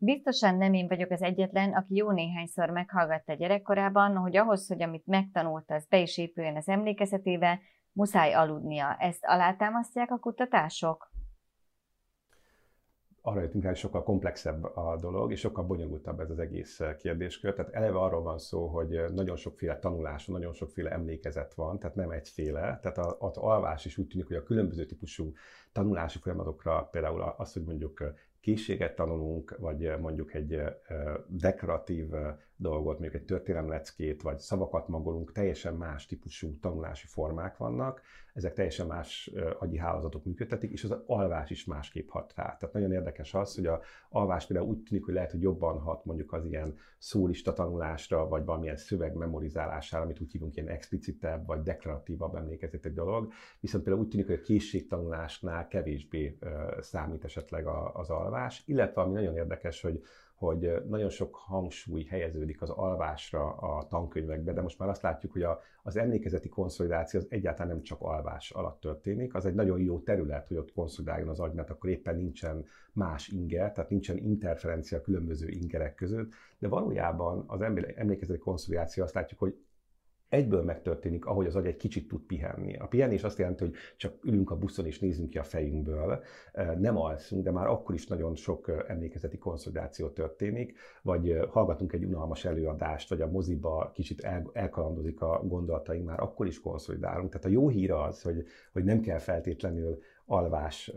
Biztosan 0.00 0.56
nem 0.56 0.72
én 0.72 0.88
vagyok 0.88 1.10
az 1.10 1.22
egyetlen, 1.22 1.72
aki 1.72 1.94
jó 1.94 2.10
néhányszor 2.10 2.70
meghallgatta 2.70 3.34
gyerekkorában, 3.34 4.16
hogy 4.16 4.36
ahhoz, 4.36 4.68
hogy 4.68 4.82
amit 4.82 5.06
megtanult, 5.06 5.70
az 5.70 5.86
be 5.88 5.98
is 5.98 6.18
épüljön 6.18 6.56
az 6.56 6.68
emlékezetébe, 6.68 7.60
muszáj 7.92 8.32
aludnia. 8.32 8.96
Ezt 8.98 9.24
alátámasztják 9.24 10.10
a 10.10 10.18
kutatások? 10.18 11.10
arra 13.28 13.40
jöttünk 13.40 13.62
rá, 13.62 13.68
hogy 13.68 13.78
sokkal 13.78 14.02
komplexebb 14.02 14.64
a 14.64 14.96
dolog, 15.00 15.32
és 15.32 15.40
sokkal 15.40 15.64
bonyolultabb 15.64 16.20
ez 16.20 16.30
az 16.30 16.38
egész 16.38 16.80
kérdéskör. 16.98 17.54
Tehát 17.54 17.72
eleve 17.72 17.98
arról 17.98 18.22
van 18.22 18.38
szó, 18.38 18.66
hogy 18.66 19.04
nagyon 19.12 19.36
sokféle 19.36 19.78
tanulás, 19.78 20.26
nagyon 20.26 20.52
sokféle 20.52 20.90
emlékezet 20.90 21.54
van, 21.54 21.78
tehát 21.78 21.96
nem 21.96 22.10
egyféle. 22.10 22.78
Tehát 22.82 22.98
az 23.18 23.36
alvás 23.36 23.84
is 23.84 23.98
úgy 23.98 24.06
tűnik, 24.06 24.26
hogy 24.26 24.36
a 24.36 24.42
különböző 24.42 24.84
típusú 24.84 25.32
tanulási 25.72 26.18
folyamatokra, 26.18 26.88
például 26.90 27.34
az, 27.36 27.52
hogy 27.52 27.64
mondjuk 27.64 28.12
készséget 28.40 28.94
tanulunk, 28.94 29.56
vagy 29.58 29.98
mondjuk 30.00 30.34
egy 30.34 30.62
dekoratív 31.26 32.06
dolgot, 32.60 32.98
mondjuk 32.98 33.20
egy 33.20 33.26
történelemleckét, 33.26 34.22
vagy 34.22 34.38
szavakat 34.38 34.88
magolunk, 34.88 35.32
teljesen 35.32 35.74
más 35.74 36.06
típusú 36.06 36.58
tanulási 36.60 37.06
formák 37.06 37.56
vannak, 37.56 38.00
ezek 38.34 38.52
teljesen 38.52 38.86
más 38.86 39.30
agyi 39.58 39.78
hálózatok 39.78 40.24
működtetik, 40.24 40.70
és 40.70 40.84
az 40.84 40.96
alvás 41.06 41.50
is 41.50 41.64
másképp 41.64 42.08
hat 42.08 42.32
rá. 42.36 42.56
Tehát 42.56 42.74
nagyon 42.74 42.92
érdekes 42.92 43.34
az, 43.34 43.54
hogy 43.54 43.66
a 43.66 43.80
alvás 44.08 44.46
például 44.46 44.68
úgy 44.68 44.82
tűnik, 44.82 45.04
hogy 45.04 45.14
lehet, 45.14 45.30
hogy 45.30 45.42
jobban 45.42 45.78
hat 45.78 46.04
mondjuk 46.04 46.32
az 46.32 46.44
ilyen 46.44 46.76
szólista 46.98 47.52
tanulásra, 47.52 48.28
vagy 48.28 48.44
valamilyen 48.44 48.76
szöveg 48.76 49.14
memorizálására, 49.14 50.04
amit 50.04 50.20
úgy 50.20 50.32
hívunk 50.32 50.56
ilyen 50.56 50.68
explicitebb, 50.68 51.46
vagy 51.46 51.62
deklaratívabb 51.62 52.34
emlékezeti 52.34 52.90
dolog, 52.92 53.32
viszont 53.60 53.84
például 53.84 54.04
úgy 54.04 54.10
tűnik, 54.10 54.26
hogy 54.26 54.38
a 54.42 54.46
készségtanulásnál 54.46 55.68
kevésbé 55.68 56.38
számít 56.80 57.24
esetleg 57.24 57.66
az 57.92 58.10
alvás, 58.10 58.62
illetve 58.66 59.00
ami 59.00 59.12
nagyon 59.12 59.36
érdekes, 59.36 59.80
hogy 59.80 60.02
hogy 60.38 60.72
nagyon 60.88 61.08
sok 61.08 61.34
hangsúly 61.34 62.04
helyeződik 62.04 62.62
az 62.62 62.70
alvásra 62.70 63.52
a 63.52 63.86
tankönyvekbe, 63.88 64.52
de 64.52 64.62
most 64.62 64.78
már 64.78 64.88
azt 64.88 65.02
látjuk, 65.02 65.32
hogy 65.32 65.42
a, 65.42 65.60
az 65.82 65.96
emlékezeti 65.96 66.48
konszolidáció 66.48 67.20
az 67.20 67.26
egyáltalán 67.30 67.72
nem 67.72 67.82
csak 67.82 68.00
alvás 68.00 68.50
alatt 68.50 68.80
történik, 68.80 69.34
az 69.34 69.46
egy 69.46 69.54
nagyon 69.54 69.80
jó 69.80 70.00
terület, 70.00 70.48
hogy 70.48 70.56
ott 70.56 70.72
konszolidáljon 70.72 71.28
az 71.28 71.40
agy, 71.40 71.52
mert 71.52 71.70
akkor 71.70 71.90
éppen 71.90 72.16
nincsen 72.16 72.64
más 72.92 73.28
inger, 73.28 73.72
tehát 73.72 73.90
nincsen 73.90 74.16
interferencia 74.16 75.00
különböző 75.00 75.48
ingerek 75.48 75.94
között, 75.94 76.32
de 76.58 76.68
valójában 76.68 77.44
az 77.46 77.60
emlékezeti 77.96 78.38
konszolidáció 78.38 79.04
azt 79.04 79.14
látjuk, 79.14 79.40
hogy 79.40 79.56
egyből 80.28 80.62
megtörténik, 80.62 81.26
ahogy 81.26 81.46
az 81.46 81.56
agy 81.56 81.66
egy 81.66 81.76
kicsit 81.76 82.08
tud 82.08 82.20
pihenni. 82.20 82.76
A 82.76 82.86
pihenés 82.86 83.22
azt 83.22 83.38
jelenti, 83.38 83.64
hogy 83.64 83.74
csak 83.96 84.24
ülünk 84.24 84.50
a 84.50 84.56
buszon 84.56 84.86
és 84.86 84.98
nézünk 84.98 85.30
ki 85.30 85.38
a 85.38 85.42
fejünkből, 85.42 86.22
nem 86.78 86.96
alszunk, 86.96 87.44
de 87.44 87.50
már 87.50 87.66
akkor 87.66 87.94
is 87.94 88.06
nagyon 88.06 88.34
sok 88.34 88.84
emlékezeti 88.86 89.38
konszolidáció 89.38 90.08
történik, 90.08 90.78
vagy 91.02 91.38
hallgatunk 91.48 91.92
egy 91.92 92.04
unalmas 92.04 92.44
előadást, 92.44 93.08
vagy 93.08 93.20
a 93.20 93.30
moziba 93.30 93.90
kicsit 93.94 94.20
el, 94.20 94.50
elkalandozik 94.52 95.20
a 95.20 95.42
gondolataink, 95.44 96.06
már 96.06 96.20
akkor 96.20 96.46
is 96.46 96.60
konszolidálunk. 96.60 97.30
Tehát 97.30 97.46
a 97.46 97.50
jó 97.50 97.68
hír 97.68 97.92
az, 97.92 98.22
hogy, 98.22 98.46
hogy 98.72 98.84
nem 98.84 99.00
kell 99.00 99.18
feltétlenül 99.18 99.98
alvás 100.30 100.92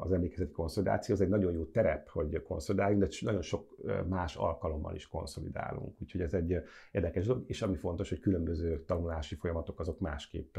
az 0.00 0.12
emlékezeti 0.12 0.50
konszolidáció, 0.50 1.14
az 1.14 1.20
egy 1.20 1.28
nagyon 1.28 1.52
jó 1.52 1.64
terep, 1.64 2.08
hogy 2.08 2.42
konszolidáljunk, 2.42 3.02
de 3.02 3.08
nagyon 3.20 3.42
sok 3.42 3.76
más 4.08 4.36
alkalommal 4.36 4.94
is 4.94 5.08
konszolidálunk. 5.08 6.00
Úgyhogy 6.00 6.20
ez 6.20 6.34
egy 6.34 6.56
érdekes 6.90 7.26
dolog, 7.26 7.44
és 7.46 7.62
ami 7.62 7.76
fontos, 7.76 8.08
hogy 8.08 8.20
különböző 8.20 8.84
tanulási 8.84 9.34
folyamatok 9.34 9.80
azok 9.80 9.98
másképp 9.98 10.56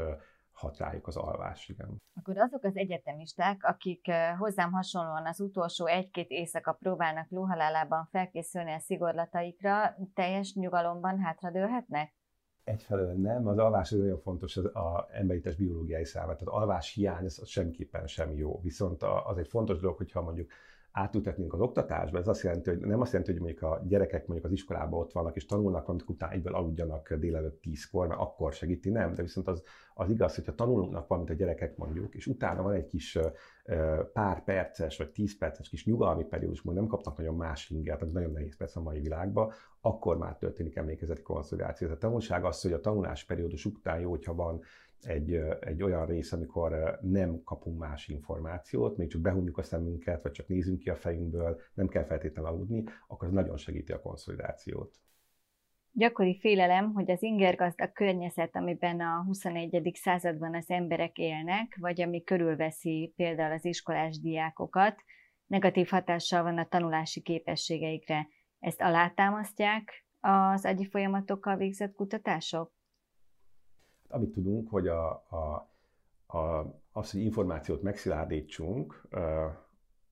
hat 0.52 0.78
rájuk 0.78 1.06
az 1.06 1.16
alvás, 1.16 1.68
igen. 1.68 2.02
Akkor 2.14 2.38
azok 2.38 2.64
az 2.64 2.76
egyetemisták, 2.76 3.64
akik 3.64 4.10
hozzám 4.38 4.72
hasonlóan 4.72 5.26
az 5.26 5.40
utolsó 5.40 5.86
egy-két 5.86 6.30
éjszaka 6.30 6.72
próbálnak 6.72 7.30
lóhalálában 7.30 8.08
felkészülni 8.10 8.72
a 8.72 8.78
szigorlataikra, 8.78 9.96
teljes 10.14 10.54
nyugalomban 10.54 11.18
hátradőlhetnek? 11.18 12.12
Egyfelől 12.64 13.12
nem, 13.12 13.46
az 13.48 13.58
alvás 13.58 13.90
nagyon 13.90 14.18
fontos 14.18 14.56
az 14.56 14.64
a 14.64 15.08
emberites 15.12 15.54
biológiai 15.56 16.04
számára, 16.04 16.36
tehát 16.36 16.54
alvás 16.54 16.92
hiány 16.92 17.24
az 17.24 17.46
semmiképpen 17.46 18.06
sem 18.06 18.32
jó. 18.32 18.60
Viszont 18.62 19.02
az 19.02 19.38
egy 19.38 19.48
fontos 19.48 19.78
dolog, 19.78 19.96
hogyha 19.96 20.22
mondjuk 20.22 20.50
átültetnénk 20.96 21.52
az 21.52 21.60
oktatásba, 21.60 22.18
ez 22.18 22.28
azt 22.28 22.42
jelenti, 22.42 22.70
hogy 22.70 22.78
nem 22.78 23.00
azt 23.00 23.12
jelenti, 23.12 23.32
hogy 23.32 23.40
mondjuk 23.40 23.62
a 23.62 23.82
gyerekek 23.86 24.26
mondjuk 24.26 24.44
az 24.44 24.52
iskolában 24.52 25.00
ott 25.00 25.12
vannak 25.12 25.36
és 25.36 25.46
tanulnak, 25.46 25.88
amikor 25.88 26.14
utána 26.14 26.32
egyből 26.32 26.54
aludjanak 26.54 27.14
délelőtt 27.14 27.60
tízkor, 27.60 28.06
mert 28.06 28.20
akkor 28.20 28.52
segíti, 28.52 28.90
nem, 28.90 29.14
de 29.14 29.22
viszont 29.22 29.48
az, 29.48 29.62
az 29.94 30.10
igaz, 30.10 30.34
hogyha 30.34 30.54
tanulnak 30.54 31.06
valamit 31.06 31.30
a 31.30 31.34
gyerekek 31.34 31.76
mondjuk, 31.76 32.14
és 32.14 32.26
utána 32.26 32.62
van 32.62 32.72
egy 32.72 32.86
kis 32.86 33.18
pár 34.12 34.44
perces 34.44 34.96
vagy 34.96 35.10
tíz 35.10 35.38
perces 35.38 35.68
kis 35.68 35.84
nyugalmi 35.84 36.24
periódus, 36.24 36.60
hogy 36.60 36.74
nem 36.74 36.86
kapnak 36.86 37.16
nagyon 37.16 37.36
más 37.36 37.70
ingert, 37.70 38.02
ez 38.02 38.10
nagyon 38.10 38.32
nehéz 38.32 38.56
persze 38.56 38.80
a 38.80 38.82
mai 38.82 39.00
világban, 39.00 39.52
akkor 39.80 40.18
már 40.18 40.36
történik 40.36 40.76
emlékezeti 40.76 41.22
konszolidáció. 41.22 41.90
a 41.90 41.98
tanulság 41.98 42.44
az, 42.44 42.60
hogy 42.62 42.72
a 42.72 42.80
tanulás 42.80 43.24
periódus 43.24 43.64
után 43.64 44.00
jó, 44.00 44.10
hogyha 44.10 44.34
van 44.34 44.60
egy, 45.06 45.34
egy 45.60 45.82
olyan 45.82 46.06
rész, 46.06 46.32
amikor 46.32 46.98
nem 47.00 47.42
kapunk 47.44 47.78
más 47.78 48.08
információt, 48.08 48.96
még 48.96 49.08
csak 49.08 49.20
behunjuk 49.20 49.58
a 49.58 49.62
szemünket, 49.62 50.22
vagy 50.22 50.32
csak 50.32 50.48
nézünk 50.48 50.78
ki 50.78 50.90
a 50.90 50.96
fejünkből, 50.96 51.60
nem 51.74 51.88
kell 51.88 52.04
feltétlenül 52.04 52.50
aludni, 52.50 52.84
akkor 53.06 53.28
az 53.28 53.34
nagyon 53.34 53.56
segíti 53.56 53.92
a 53.92 54.00
konszolidációt. 54.00 54.94
Gyakori 55.96 56.38
félelem, 56.38 56.92
hogy 56.92 57.10
az 57.10 57.22
ingergazdag 57.22 57.92
környezet, 57.92 58.56
amiben 58.56 59.00
a 59.00 59.22
21. 59.26 59.90
században 59.94 60.54
az 60.54 60.70
emberek 60.70 61.18
élnek, 61.18 61.76
vagy 61.80 62.00
ami 62.00 62.22
körülveszi 62.22 63.12
például 63.16 63.52
az 63.52 63.64
iskolás 63.64 64.20
diákokat, 64.20 65.02
negatív 65.46 65.88
hatással 65.88 66.42
van 66.42 66.58
a 66.58 66.68
tanulási 66.68 67.20
képességeikre. 67.20 68.28
Ezt 68.58 68.80
alátámasztják 68.80 70.06
az 70.20 70.64
agyi 70.64 70.88
folyamatokkal 70.88 71.56
végzett 71.56 71.94
kutatások? 71.94 72.72
Amit 74.14 74.32
tudunk, 74.32 74.70
hogy 74.70 74.88
a, 74.88 75.10
a, 75.10 75.68
a, 76.38 76.74
az, 76.92 77.10
hogy 77.10 77.20
információt 77.20 77.82
megszilárdítsunk, 77.82 79.08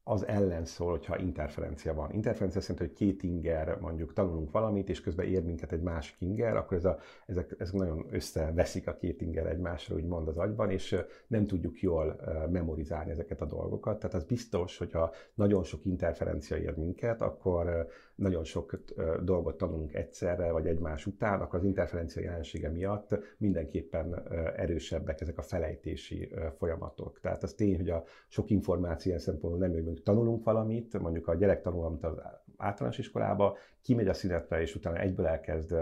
az 0.04 0.26
ellen 0.26 0.64
szól, 0.64 0.90
hogyha 0.90 1.18
interferencia 1.18 1.94
van. 1.94 2.12
Interferencia 2.12 2.61
szerint, 2.61 2.78
hogy 2.78 2.92
két 2.92 3.23
inger 3.23 3.78
mondjuk 3.80 4.12
tanulunk 4.12 4.50
valamit, 4.50 4.88
és 4.88 5.00
közben 5.00 5.26
ér 5.26 5.44
minket 5.44 5.73
egy 5.73 5.82
másik 5.82 6.16
inger, 6.18 6.56
akkor 6.56 6.76
ez 6.76 6.85
a, 6.85 6.99
ezek, 7.26 7.54
ezek 7.59 7.75
nagyon 7.75 8.06
összeveszik 8.11 8.87
a 8.88 8.97
két 8.97 9.21
inger 9.21 9.47
egymásra, 9.47 9.94
úgy 9.94 10.04
mond 10.06 10.28
az 10.28 10.38
agyban, 10.38 10.71
és 10.71 10.97
nem 11.26 11.47
tudjuk 11.47 11.80
jól 11.80 12.21
memorizálni 12.50 13.11
ezeket 13.11 13.40
a 13.40 13.47
dolgokat. 13.47 13.99
Tehát 13.99 14.14
az 14.14 14.25
biztos, 14.25 14.78
hogyha 14.78 15.12
nagyon 15.35 15.62
sok 15.64 15.85
interferencia 15.85 16.56
ér 16.56 16.76
minket, 16.76 17.21
akkor 17.21 17.88
nagyon 18.14 18.45
sok 18.45 18.78
dolgot 19.23 19.57
tanulunk 19.57 19.95
egyszerre, 19.95 20.52
vagy 20.52 20.66
egymás 20.66 21.07
után, 21.07 21.40
akkor 21.40 21.59
az 21.59 21.64
interferencia 21.64 22.23
jelensége 22.23 22.69
miatt 22.69 23.09
mindenképpen 23.38 24.28
erősebbek 24.57 25.21
ezek 25.21 25.38
a 25.38 25.42
felejtési 25.42 26.28
folyamatok. 26.59 27.21
Tehát 27.21 27.42
az 27.42 27.54
tény, 27.54 27.76
hogy 27.76 27.90
a 27.90 28.04
sok 28.28 28.50
információ 28.50 29.11
ilyen 29.11 29.25
szempontból 29.25 29.66
nem 29.66 29.76
jövünk, 29.76 30.02
tanulunk 30.02 30.45
valamit, 30.45 30.99
mondjuk 30.99 31.28
a 31.28 31.35
gyerek 31.35 31.62
tanul 31.62 31.78
valamit 31.81 32.04
az 32.04 32.21
általános 32.57 32.99
iskolába, 32.99 33.57
kimegy 33.83 34.09
a 34.09 34.14
szünetre, 34.14 34.61
és 34.61 34.75
utána 34.75 34.99
egyből 34.99 35.26
elkezd 35.26 35.75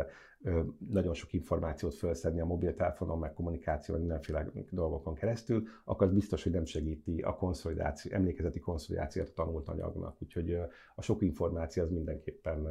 nagyon 0.90 1.14
sok 1.14 1.32
információt 1.32 1.94
felszedni 1.94 2.40
a 2.40 2.44
mobiltelefonon, 2.44 3.18
meg 3.18 3.32
kommunikáció, 3.32 3.96
mindenféle 3.96 4.46
dolgokon 4.70 5.14
keresztül, 5.14 5.66
akkor 5.84 6.06
az 6.06 6.12
biztos, 6.12 6.42
hogy 6.42 6.52
nem 6.52 6.64
segíti 6.64 7.20
a 7.20 7.36
konszolidáció, 7.36 8.12
emlékezeti 8.12 8.58
konszolidációt 8.58 9.28
a 9.28 9.32
tanult 9.32 9.68
anyagnak. 9.68 10.16
Úgyhogy 10.22 10.58
a 10.94 11.02
sok 11.02 11.22
információ 11.22 11.82
az 11.82 11.90
mindenképpen 11.90 12.66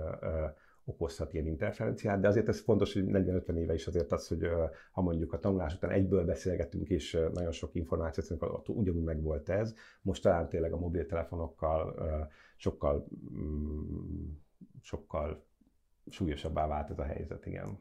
okozhat 0.85 1.33
ilyen 1.33 1.45
interferenciát, 1.45 2.19
de 2.19 2.27
azért 2.27 2.47
ez 2.47 2.59
fontos, 2.59 2.93
hogy 2.93 3.03
40-50 3.07 3.55
éve 3.55 3.73
is 3.73 3.87
azért 3.87 4.11
az, 4.11 4.27
hogy 4.27 4.47
ha 4.91 5.01
mondjuk 5.01 5.33
a 5.33 5.39
tanulás 5.39 5.75
után 5.75 5.91
egyből 5.91 6.25
beszélgetünk, 6.25 6.89
és 6.89 7.17
nagyon 7.33 7.51
sok 7.51 7.75
információt 7.75 8.25
szerint 8.25 8.43
ott 8.43 8.69
ugyanúgy 8.69 9.03
meg 9.03 9.21
volt 9.21 9.49
ez, 9.49 9.73
most 10.01 10.23
talán 10.23 10.49
tényleg 10.49 10.73
a 10.73 10.77
mobiltelefonokkal 10.79 11.95
sokkal, 12.55 13.07
mm, 13.33 14.25
sokkal 14.81 15.47
súlyosabbá 16.09 16.67
vált 16.67 16.89
ez 16.89 16.99
a 16.99 17.03
helyzet, 17.03 17.45
igen. 17.45 17.79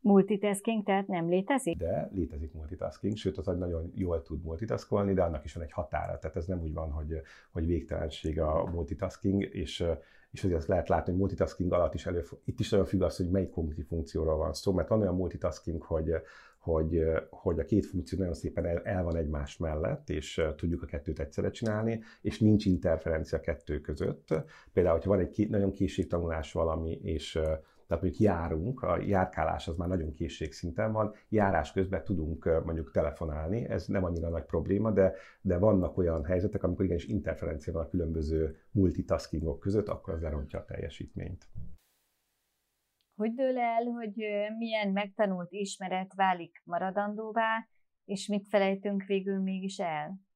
Multitasking 0.00 0.84
tehát 0.84 1.06
nem 1.06 1.28
létezik? 1.28 1.76
De 1.76 2.08
létezik 2.12 2.52
multitasking, 2.52 3.16
sőt 3.16 3.38
az 3.38 3.48
agy 3.48 3.58
nagyon 3.58 3.92
jól 3.94 4.22
tud 4.22 4.42
multitaskolni, 4.42 5.12
de 5.12 5.22
annak 5.22 5.44
is 5.44 5.54
van 5.54 5.64
egy 5.64 5.72
határa. 5.72 6.18
Tehát 6.18 6.36
ez 6.36 6.46
nem 6.46 6.60
úgy 6.60 6.72
van, 6.72 6.90
hogy, 6.90 7.20
hogy 7.52 7.66
végtelenség 7.66 8.40
a 8.40 8.64
multitasking, 8.64 9.42
és, 9.42 9.84
és 10.30 10.44
azért 10.44 10.58
azt 10.58 10.68
lehet 10.68 10.88
látni, 10.88 11.10
hogy 11.10 11.20
multitasking 11.20 11.72
alatt 11.72 11.94
is 11.94 12.06
elő, 12.06 12.24
itt 12.44 12.60
is 12.60 12.70
nagyon 12.70 12.86
függ 12.86 13.02
az, 13.02 13.16
hogy 13.16 13.30
melyik 13.30 13.50
kognitív 13.50 13.86
funkcióról 13.86 14.36
van 14.36 14.52
szó, 14.52 14.72
mert 14.72 14.88
van 14.88 15.00
olyan 15.00 15.16
multitasking, 15.16 15.82
hogy, 15.82 16.10
hogy, 16.58 17.04
hogy 17.30 17.58
a 17.58 17.64
két 17.64 17.86
funkció 17.86 18.18
nagyon 18.18 18.34
szépen 18.34 18.66
el, 18.66 18.78
el 18.78 19.02
van 19.02 19.16
egymás 19.16 19.56
mellett, 19.56 20.10
és 20.10 20.42
tudjuk 20.56 20.82
a 20.82 20.86
kettőt 20.86 21.20
egyszerre 21.20 21.50
csinálni, 21.50 22.00
és 22.20 22.38
nincs 22.40 22.64
interferencia 22.64 23.38
a 23.38 23.40
kettő 23.40 23.80
között. 23.80 24.28
Például, 24.72 24.94
hogyha 24.94 25.10
van 25.10 25.20
egy 25.20 25.46
nagyon 25.50 25.72
készségtanulás 25.72 26.52
valami, 26.52 27.00
és 27.02 27.40
tehát 27.88 28.02
mondjuk 28.02 28.22
járunk, 28.22 28.82
a 28.82 29.00
járkálás 29.00 29.68
az 29.68 29.76
már 29.76 29.88
nagyon 29.88 30.12
készségszinten 30.12 30.92
van, 30.92 31.14
járás 31.28 31.72
közben 31.72 32.04
tudunk 32.04 32.62
mondjuk 32.64 32.90
telefonálni, 32.90 33.68
ez 33.68 33.86
nem 33.86 34.04
annyira 34.04 34.28
nagy 34.28 34.44
probléma, 34.44 34.90
de, 34.90 35.14
de 35.40 35.58
vannak 35.58 35.98
olyan 35.98 36.24
helyzetek, 36.24 36.62
amikor 36.62 36.84
igenis 36.84 37.04
interferencia 37.04 37.72
van 37.72 37.82
a 37.82 37.88
különböző 37.88 38.56
multitaskingok 38.70 39.60
között, 39.60 39.88
akkor 39.88 40.14
az 40.14 40.20
lerontja 40.20 40.58
a 40.58 40.64
teljesítményt. 40.64 41.46
Hogy 43.18 43.34
dől 43.34 43.58
el, 43.58 43.84
hogy 43.84 44.14
milyen 44.58 44.88
megtanult 44.88 45.52
ismeret 45.52 46.14
válik 46.14 46.62
maradandóvá, 46.64 47.68
és 48.04 48.26
mit 48.26 48.48
felejtünk 48.48 49.04
végül 49.04 49.42
mégis 49.42 49.78
el? 49.78 50.27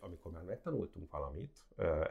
Amikor 0.00 0.32
már 0.32 0.44
megtanultunk 0.44 1.10
valamit, 1.10 1.64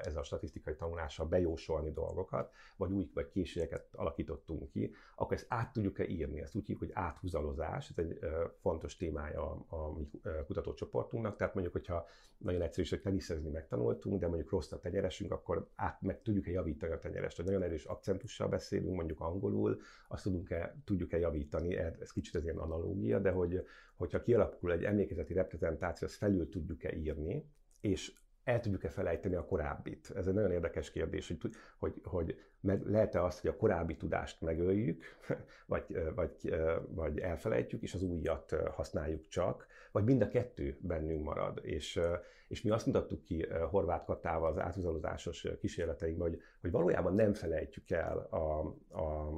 ez 0.04 0.16
a 0.16 0.24
statisztikai 0.24 0.76
tanulással 0.76 1.26
bejósolni 1.26 1.92
dolgokat, 1.92 2.54
vagy 2.78 2.92
új 2.92 3.10
vagy 3.14 3.30
készségeket 3.30 3.88
alakítottunk 3.92 4.70
ki, 4.72 4.94
akkor 5.16 5.34
ezt 5.34 5.46
át 5.48 5.74
tudjuk-e 5.74 6.08
írni? 6.08 6.42
Ezt 6.42 6.56
úgy 6.56 6.66
hívjuk, 6.66 6.80
hogy 6.80 7.04
áthúzalozás, 7.04 7.90
ez 7.90 7.98
egy 7.98 8.20
fontos 8.62 8.98
témája 8.98 9.66
a, 9.70 9.94
mi 9.94 10.10
kutatócsoportunknak. 10.46 11.36
Tehát 11.36 11.54
mondjuk, 11.54 11.76
hogyha 11.76 12.08
nagyon 12.38 12.62
egyszerű, 12.62 12.88
hogy 12.90 13.02
teniszezni 13.02 13.50
megtanultunk, 13.50 14.20
de 14.20 14.28
mondjuk 14.28 14.50
rossz 14.50 14.72
a 14.72 14.80
tenyeresünk, 14.80 15.32
akkor 15.32 15.70
át 15.76 16.02
meg 16.02 16.22
tudjuk-e 16.22 16.52
javítani 16.52 16.94
a 16.94 17.00
tenyerest. 17.00 17.36
Hogy 17.36 17.46
nagyon 17.46 17.64
erős 17.64 17.86
akcentussal 17.86 18.48
beszélünk, 18.48 18.96
mondjuk 18.96 19.20
angolul, 19.20 19.82
azt 20.08 20.24
tudunk-e, 20.24 20.76
tudjuk-e 20.86 21.18
javítani, 21.18 21.76
ez 21.76 22.12
kicsit 22.12 22.36
ez 22.36 22.44
ilyen 22.44 22.58
analógia, 22.58 23.20
de 23.20 23.32
hogy, 23.32 23.68
hogyha 23.96 24.22
kialakul 24.22 24.72
egy 24.72 24.84
emlékezeti 24.84 25.34
reprezentáció, 25.34 26.08
azt 26.08 26.18
felül 26.18 26.50
tudjuk-e 26.50 26.96
írni, 26.96 27.46
és 27.82 28.14
el 28.44 28.60
tudjuk-e 28.60 28.90
felejteni 28.90 29.36
a 29.36 29.46
korábbit? 29.46 30.12
Ez 30.16 30.28
egy 30.28 30.34
nagyon 30.34 30.52
érdekes 30.52 30.92
kérdés, 30.92 31.28
hogy, 31.28 31.38
hogy, 31.78 31.94
hogy 32.04 32.49
meg 32.62 32.86
lehet-e 32.86 33.24
azt, 33.24 33.42
hogy 33.42 33.50
a 33.50 33.56
korábbi 33.56 33.98
tudást 33.98 34.42
megöljük, 34.42 35.04
vagy, 35.66 36.14
vagy, 36.16 36.56
vagy 36.88 37.20
elfelejtjük, 37.20 37.82
és 37.82 37.94
az 37.94 38.04
újat 38.04 38.56
használjuk 38.72 39.28
csak, 39.28 39.68
vagy 39.92 40.04
mind 40.04 40.22
a 40.22 40.28
kettő 40.28 40.78
bennünk 40.82 41.24
marad. 41.24 41.60
És, 41.62 42.00
és 42.48 42.62
mi 42.62 42.70
azt 42.70 42.86
mutattuk 42.86 43.24
ki 43.24 43.48
Horváth 43.70 44.06
Katával 44.06 44.50
az 44.50 44.58
áthúzalozásos 44.58 45.48
kísérleteinkben, 45.60 46.30
hogy, 46.30 46.42
hogy 46.62 46.72
valójában 46.72 47.16
nem 47.16 47.34
felejtjük 47.34 47.90
el 47.90 48.18
a, 48.18 48.60
a 49.02 49.30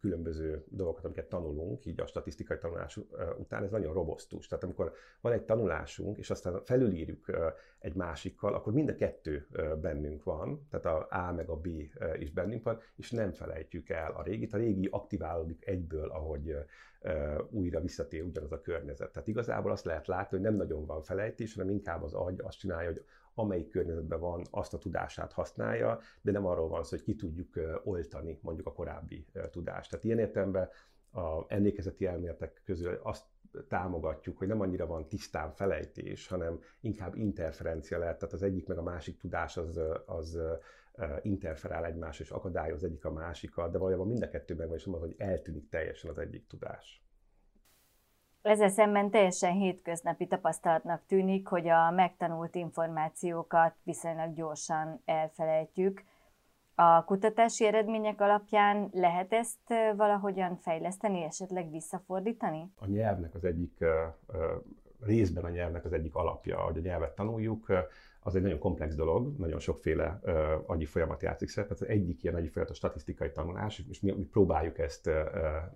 különböző 0.00 0.64
dolgokat, 0.68 1.04
amiket 1.04 1.28
tanulunk, 1.28 1.86
így 1.86 2.00
a 2.00 2.06
statisztikai 2.06 2.58
tanulás 2.58 2.98
után, 3.38 3.62
ez 3.62 3.70
nagyon 3.70 3.92
robosztus. 3.92 4.46
Tehát 4.46 4.64
amikor 4.64 4.92
van 5.20 5.32
egy 5.32 5.42
tanulásunk, 5.42 6.18
és 6.18 6.30
aztán 6.30 6.60
felülírjuk 6.64 7.26
egy 7.78 7.94
másikkal, 7.94 8.54
akkor 8.54 8.72
mind 8.72 8.88
a 8.88 8.94
kettő 8.94 9.46
bennünk 9.80 10.24
van, 10.24 10.66
tehát 10.70 10.86
a 10.86 11.06
A 11.10 11.32
meg 11.32 11.48
a 11.48 11.56
B 11.56 11.66
is 12.18 12.32
bennünk 12.32 12.62
van, 12.62 12.69
és 12.96 13.10
nem 13.10 13.32
felejtjük 13.32 13.88
el 13.88 14.12
a 14.12 14.22
régit. 14.22 14.54
A 14.54 14.56
régi 14.56 14.88
aktiválódik 14.90 15.66
egyből, 15.66 16.08
ahogy 16.10 16.56
újra 17.50 17.80
visszatér 17.80 18.22
ugyanaz 18.22 18.52
a 18.52 18.60
környezet. 18.60 19.12
Tehát 19.12 19.28
igazából 19.28 19.70
azt 19.70 19.84
lehet 19.84 20.06
látni, 20.06 20.36
hogy 20.36 20.46
nem 20.46 20.56
nagyon 20.56 20.86
van 20.86 21.02
felejtés, 21.02 21.54
hanem 21.54 21.70
inkább 21.70 22.02
az 22.02 22.12
agy 22.12 22.40
azt 22.40 22.58
csinálja, 22.58 22.88
hogy 22.88 23.04
amelyik 23.34 23.70
környezetben 23.70 24.20
van, 24.20 24.46
azt 24.50 24.74
a 24.74 24.78
tudását 24.78 25.32
használja, 25.32 26.00
de 26.20 26.30
nem 26.30 26.46
arról 26.46 26.68
van 26.68 26.82
szó, 26.82 26.96
hogy 26.96 27.04
ki 27.04 27.14
tudjuk 27.14 27.48
oltani 27.84 28.38
mondjuk 28.42 28.66
a 28.66 28.72
korábbi 28.72 29.26
tudást. 29.50 29.90
Tehát 29.90 30.04
ilyen 30.04 30.18
értelemben 30.18 30.68
a 31.12 31.44
emlékezeti 31.48 32.06
elméletek 32.06 32.62
közül 32.64 33.00
azt 33.02 33.24
támogatjuk, 33.68 34.38
hogy 34.38 34.46
nem 34.46 34.60
annyira 34.60 34.86
van 34.86 35.08
tisztán 35.08 35.52
felejtés, 35.52 36.28
hanem 36.28 36.60
inkább 36.80 37.14
interferencia 37.14 37.98
lehet, 37.98 38.18
tehát 38.18 38.34
az 38.34 38.42
egyik 38.42 38.66
meg 38.66 38.78
a 38.78 38.82
másik 38.82 39.18
tudás 39.18 39.56
az, 39.56 39.80
az 40.06 40.38
interferál 41.22 41.84
egymás 41.84 42.20
és 42.20 42.30
akadályoz 42.30 42.84
egyik 42.84 43.04
a 43.04 43.12
másikat, 43.12 43.72
de 43.72 43.78
valójában 43.78 44.06
mind 44.06 44.22
a 44.22 44.28
kettőben 44.28 44.66
van, 44.66 44.76
és 44.76 44.86
az, 44.86 45.00
hogy 45.00 45.14
eltűnik 45.18 45.68
teljesen 45.68 46.10
az 46.10 46.18
egyik 46.18 46.46
tudás. 46.46 47.04
Ezzel 48.42 48.68
szemben 48.68 49.10
teljesen 49.10 49.52
hétköznapi 49.52 50.26
tapasztalatnak 50.26 51.02
tűnik, 51.06 51.46
hogy 51.46 51.68
a 51.68 51.90
megtanult 51.90 52.54
információkat 52.54 53.74
viszonylag 53.82 54.34
gyorsan 54.34 55.02
elfelejtjük. 55.04 56.02
A 56.74 57.04
kutatási 57.04 57.66
eredmények 57.66 58.20
alapján 58.20 58.88
lehet 58.92 59.32
ezt 59.32 59.68
valahogyan 59.96 60.56
fejleszteni, 60.56 61.22
esetleg 61.22 61.70
visszafordítani? 61.70 62.72
A 62.78 62.86
nyelvnek 62.86 63.34
az 63.34 63.44
egyik 63.44 63.84
részben 65.00 65.44
a 65.44 65.48
nyelvnek 65.48 65.84
az 65.84 65.92
egyik 65.92 66.14
alapja, 66.14 66.58
hogy 66.58 66.76
a 66.76 66.80
nyelvet 66.80 67.14
tanuljuk, 67.14 67.66
az 68.22 68.36
egy 68.36 68.42
nagyon 68.42 68.58
komplex 68.58 68.94
dolog, 68.94 69.38
nagyon 69.38 69.58
sokféle 69.58 70.20
uh, 70.22 70.34
agyi 70.66 70.84
folyamat 70.84 71.22
játszik 71.22 71.48
szerepet. 71.48 71.80
Az 71.80 71.86
egyik 71.88 72.22
ilyen 72.22 72.34
agyi 72.34 72.48
folyamat 72.48 72.74
a 72.74 72.76
statisztikai 72.76 73.30
tanulás, 73.32 73.84
és 73.90 74.00
mi, 74.00 74.10
mi 74.12 74.24
próbáljuk 74.24 74.78
ezt 74.78 75.06
uh, 75.06 75.14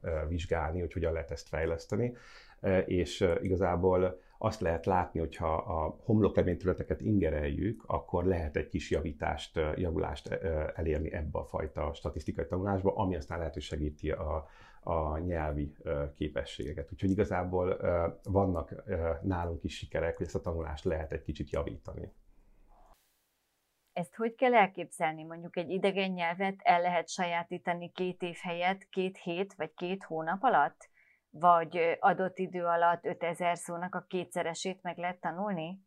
uh, 0.02 0.28
vizsgálni, 0.28 0.80
hogy 0.80 0.92
hogyan 0.92 1.12
lehet 1.12 1.30
ezt 1.30 1.48
fejleszteni, 1.48 2.16
uh, 2.62 2.82
és 2.86 3.20
uh, 3.20 3.44
igazából 3.44 4.20
azt 4.38 4.60
lehet 4.60 4.86
látni, 4.86 5.20
hogyha 5.20 5.54
a 5.54 5.96
homloklevényterületeket 6.04 7.00
ingereljük, 7.00 7.82
akkor 7.86 8.24
lehet 8.24 8.56
egy 8.56 8.68
kis 8.68 8.90
javítást, 8.90 9.60
javulást 9.76 10.28
elérni 10.74 11.12
ebbe 11.12 11.38
a 11.38 11.44
fajta 11.44 11.90
statisztikai 11.94 12.46
tanulásba, 12.46 12.94
ami 12.94 13.16
aztán 13.16 13.38
lehet, 13.38 13.52
hogy 13.52 13.62
segíti 13.62 14.10
a, 14.10 14.48
a 14.80 15.18
nyelvi 15.18 15.74
képességeket. 16.14 16.92
Úgyhogy 16.92 17.10
igazából 17.10 17.76
vannak 18.22 18.74
nálunk 19.22 19.64
is 19.64 19.76
sikerek, 19.76 20.16
hogy 20.16 20.26
ezt 20.26 20.34
a 20.34 20.40
tanulást 20.40 20.84
lehet 20.84 21.12
egy 21.12 21.22
kicsit 21.22 21.50
javítani. 21.50 22.12
Ezt 23.94 24.14
hogy 24.14 24.34
kell 24.34 24.54
elképzelni? 24.54 25.24
Mondjuk 25.24 25.56
egy 25.56 25.70
idegen 25.70 26.10
nyelvet 26.10 26.60
el 26.62 26.80
lehet 26.80 27.08
sajátítani 27.08 27.90
két 27.90 28.22
év 28.22 28.36
helyett 28.42 28.88
két 28.88 29.18
hét 29.18 29.54
vagy 29.54 29.74
két 29.74 30.04
hónap 30.04 30.42
alatt? 30.42 30.90
Vagy 31.30 31.96
adott 32.00 32.38
idő 32.38 32.64
alatt 32.64 33.04
5000 33.04 33.56
szónak 33.56 33.94
a 33.94 34.04
kétszeresét 34.08 34.82
meg 34.82 34.98
lehet 34.98 35.20
tanulni? 35.20 35.82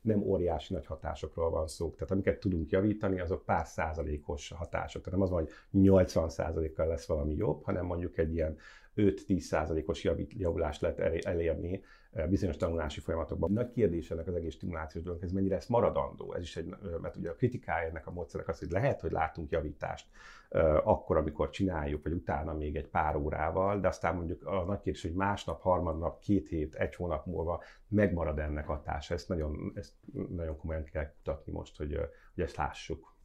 nem 0.00 0.22
óriási 0.22 0.72
nagy 0.74 0.86
hatásokról 0.86 1.50
van 1.50 1.66
szó. 1.66 1.90
Tehát 1.90 2.10
amiket 2.10 2.40
tudunk 2.40 2.70
javítani, 2.70 3.20
azok 3.20 3.44
pár 3.44 3.66
százalékos 3.66 4.52
hatások. 4.56 5.02
Tehát 5.02 5.18
nem 5.18 5.28
az 5.28 5.30
van, 5.30 5.42
hogy 5.42 5.52
80 5.70 6.28
százalékkal 6.28 6.86
lesz 6.86 7.06
valami 7.06 7.34
jobb, 7.34 7.64
hanem 7.64 7.86
mondjuk 7.86 8.18
egy 8.18 8.34
ilyen 8.34 8.56
5-10 8.96 9.38
százalékos 9.38 10.04
javulást 10.28 10.80
lehet 10.80 11.24
elérni 11.24 11.82
eh, 12.12 12.26
bizonyos 12.26 12.56
tanulási 12.56 13.00
folyamatokban. 13.00 13.52
Nagy 13.52 13.70
kérdés 13.70 14.10
ennek 14.10 14.26
az 14.26 14.34
egész 14.34 14.54
stimulációs 14.54 15.04
dolog, 15.04 15.22
ez 15.22 15.32
mennyire 15.32 15.56
ez 15.56 15.66
maradandó. 15.66 16.32
Ez 16.34 16.42
is 16.42 16.56
egy, 16.56 16.74
mert 17.00 17.16
ugye 17.16 17.30
a 17.30 17.34
kritikája 17.34 17.88
ennek 17.88 18.06
a 18.06 18.10
módszerek 18.10 18.48
az, 18.48 18.58
hogy 18.58 18.70
lehet, 18.70 19.00
hogy 19.00 19.10
látunk 19.10 19.50
javítást 19.50 20.06
eh, 20.48 20.86
akkor, 20.88 21.16
amikor 21.16 21.50
csináljuk, 21.50 22.02
vagy 22.02 22.12
utána 22.12 22.54
még 22.54 22.76
egy 22.76 22.88
pár 22.88 23.16
órával, 23.16 23.80
de 23.80 23.88
aztán 23.88 24.14
mondjuk 24.14 24.46
a 24.46 24.64
nagy 24.64 24.80
kérdés, 24.80 25.02
hogy 25.02 25.14
másnap, 25.14 25.60
harmadnap, 25.60 26.20
két 26.20 26.48
hét, 26.48 26.74
egy 26.74 26.94
hónap 26.94 27.26
múlva 27.26 27.62
megmarad 27.88 28.38
ennek 28.38 28.66
hatása. 28.66 29.14
Ezt 29.14 29.28
nagyon, 29.28 29.72
ezt 29.74 29.94
nagyon 30.28 30.56
komolyan 30.56 30.84
kell 30.84 31.12
kutatni 31.12 31.52
most, 31.52 31.76
hogy, 31.76 31.94
eh, 31.94 32.08
hogy 32.34 32.44
ezt 32.44 32.56
lássuk. 32.56 33.18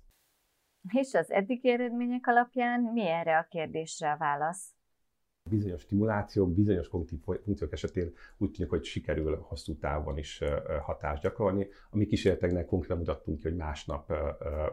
És 0.93 1.13
az 1.13 1.31
eddigi 1.31 1.69
eredmények 1.69 2.27
alapján 2.27 2.81
mi 2.81 3.07
erre 3.07 3.37
a 3.37 3.47
kérdésre 3.49 4.11
a 4.11 4.17
válasz? 4.17 4.74
Bizonyos 5.49 5.81
stimulációk, 5.81 6.53
bizonyos 6.53 6.87
kognitív 6.87 7.19
funkciók 7.43 7.71
esetén 7.71 8.13
úgy 8.37 8.51
tűnik, 8.51 8.71
hogy 8.71 8.83
sikerül 8.83 9.37
hosszú 9.41 9.77
távon 9.77 10.17
is 10.17 10.43
hatást 10.81 11.21
gyakorolni. 11.21 11.67
A 11.89 11.97
mi 11.97 12.05
kísérleteknek 12.05 12.65
konkrétan 12.65 12.97
mutattunk 12.97 13.37
ki, 13.37 13.43
hogy 13.43 13.55
másnap 13.55 14.13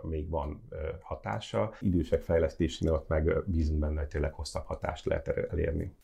még 0.03 0.29
van 0.29 0.69
hatása. 1.01 1.73
Idősek 1.81 2.23
fejlesztésénél 2.23 2.95
ott 2.95 3.09
meg 3.09 3.45
bízunk 3.47 3.81
benne, 3.81 4.01
hogy 4.01 4.09
tényleg 4.09 4.33
hosszabb 4.33 4.65
hatást 4.65 5.05
lehet 5.05 5.29
elérni. 5.29 5.97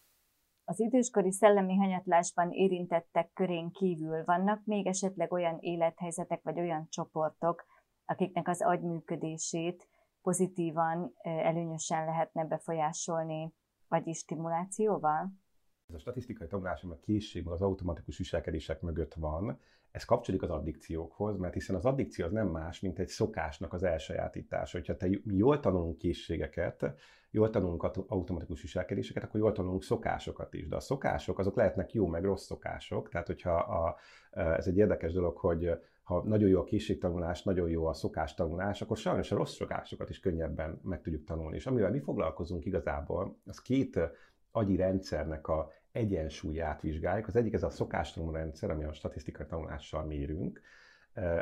Az 0.65 0.81
időskori 0.81 1.33
szellemi 1.33 1.77
hanyatlásban 1.77 2.51
érintettek 2.51 3.31
körén 3.33 3.71
kívül 3.71 4.25
vannak 4.25 4.65
még 4.65 4.87
esetleg 4.87 5.33
olyan 5.33 5.59
élethelyzetek 5.61 6.43
vagy 6.43 6.59
olyan 6.59 6.87
csoportok, 6.89 7.65
akiknek 8.05 8.49
az 8.49 8.63
agyműködését 8.63 9.89
pozitívan, 10.23 11.13
előnyösen 11.23 12.05
lehetne 12.05 12.45
befolyásolni 12.45 13.53
vagyis 13.89 14.19
stimulációval? 14.19 15.33
Ez 15.87 15.95
a 15.95 15.99
statisztikai 15.99 16.47
tanulás, 16.47 16.83
ami 16.83 16.93
a 16.93 16.99
készség, 17.01 17.47
az 17.47 17.63
automatikus 17.63 18.19
viselkedések 18.19 18.81
mögött 18.81 19.15
van, 19.15 19.59
ez 19.91 20.05
kapcsolódik 20.05 20.49
az 20.49 20.57
addikciókhoz, 20.57 21.39
mert 21.39 21.55
hiszen 21.55 21.77
az 21.77 21.85
addikció 21.85 22.25
az 22.25 22.33
nem 22.33 22.49
más, 22.49 22.81
mint 22.81 22.99
egy 22.99 23.09
szokásnak 23.09 23.73
az 23.73 23.83
elsajátítása. 23.83 24.77
Hogyha 24.77 24.97
te 24.97 25.09
jól 25.25 25.61
tanulunk 25.61 25.99
készségeket, 25.99 26.95
jól 27.31 27.51
tanulunk 27.51 27.83
automatikus 28.09 28.63
viselkedéseket, 28.63 29.23
akkor 29.23 29.41
jól 29.41 29.53
tanulunk 29.53 29.83
szokásokat 29.83 30.55
is. 30.55 30.69
De 30.69 30.77
a 30.77 30.81
szokások, 30.81 31.39
azok 31.39 31.57
lehetnek 31.57 31.93
jó 31.93 32.07
meg 32.07 32.25
rossz 32.25 32.45
szokások. 32.45 33.09
Tehát, 33.09 33.27
hogyha 33.27 33.55
a, 33.55 33.97
ez 34.31 34.67
egy 34.67 34.77
érdekes 34.77 35.13
dolog, 35.13 35.37
hogy 35.37 35.71
ha 36.09 36.23
nagyon 36.25 36.49
jó 36.49 36.61
a 36.61 36.65
készségtanulás, 36.65 37.43
nagyon 37.43 37.69
jó 37.69 37.87
a 37.87 37.93
szokástanulás, 37.93 38.83
akkor 38.83 38.97
sajnos 38.97 39.33
a 39.33 39.37
rossz 39.37 39.55
szokásokat 39.55 40.11
is 40.11 40.21
könnyebben 40.21 40.81
meg 40.83 41.01
tudjuk 41.01 41.25
tanulni. 41.25 41.57
És 41.57 41.67
amivel 41.67 41.91
mi 41.91 42.01
foglalkozunk 42.01 42.65
igazából, 42.65 43.39
az 43.47 43.61
két 43.61 44.01
agyi 44.51 44.77
rendszernek 44.77 45.49
a 45.49 45.71
egyensúlyát 45.93 46.81
vizsgáljuk. 46.81 47.27
Az 47.27 47.37
egyik 47.37 47.53
ez 47.53 47.63
a 47.63 47.71
szokástanuló 47.71 48.33
rendszer, 48.33 48.71
ami 48.71 48.85
a 48.85 48.93
statisztikai 48.93 49.47
tanulással 49.47 50.05
mérünk, 50.05 50.61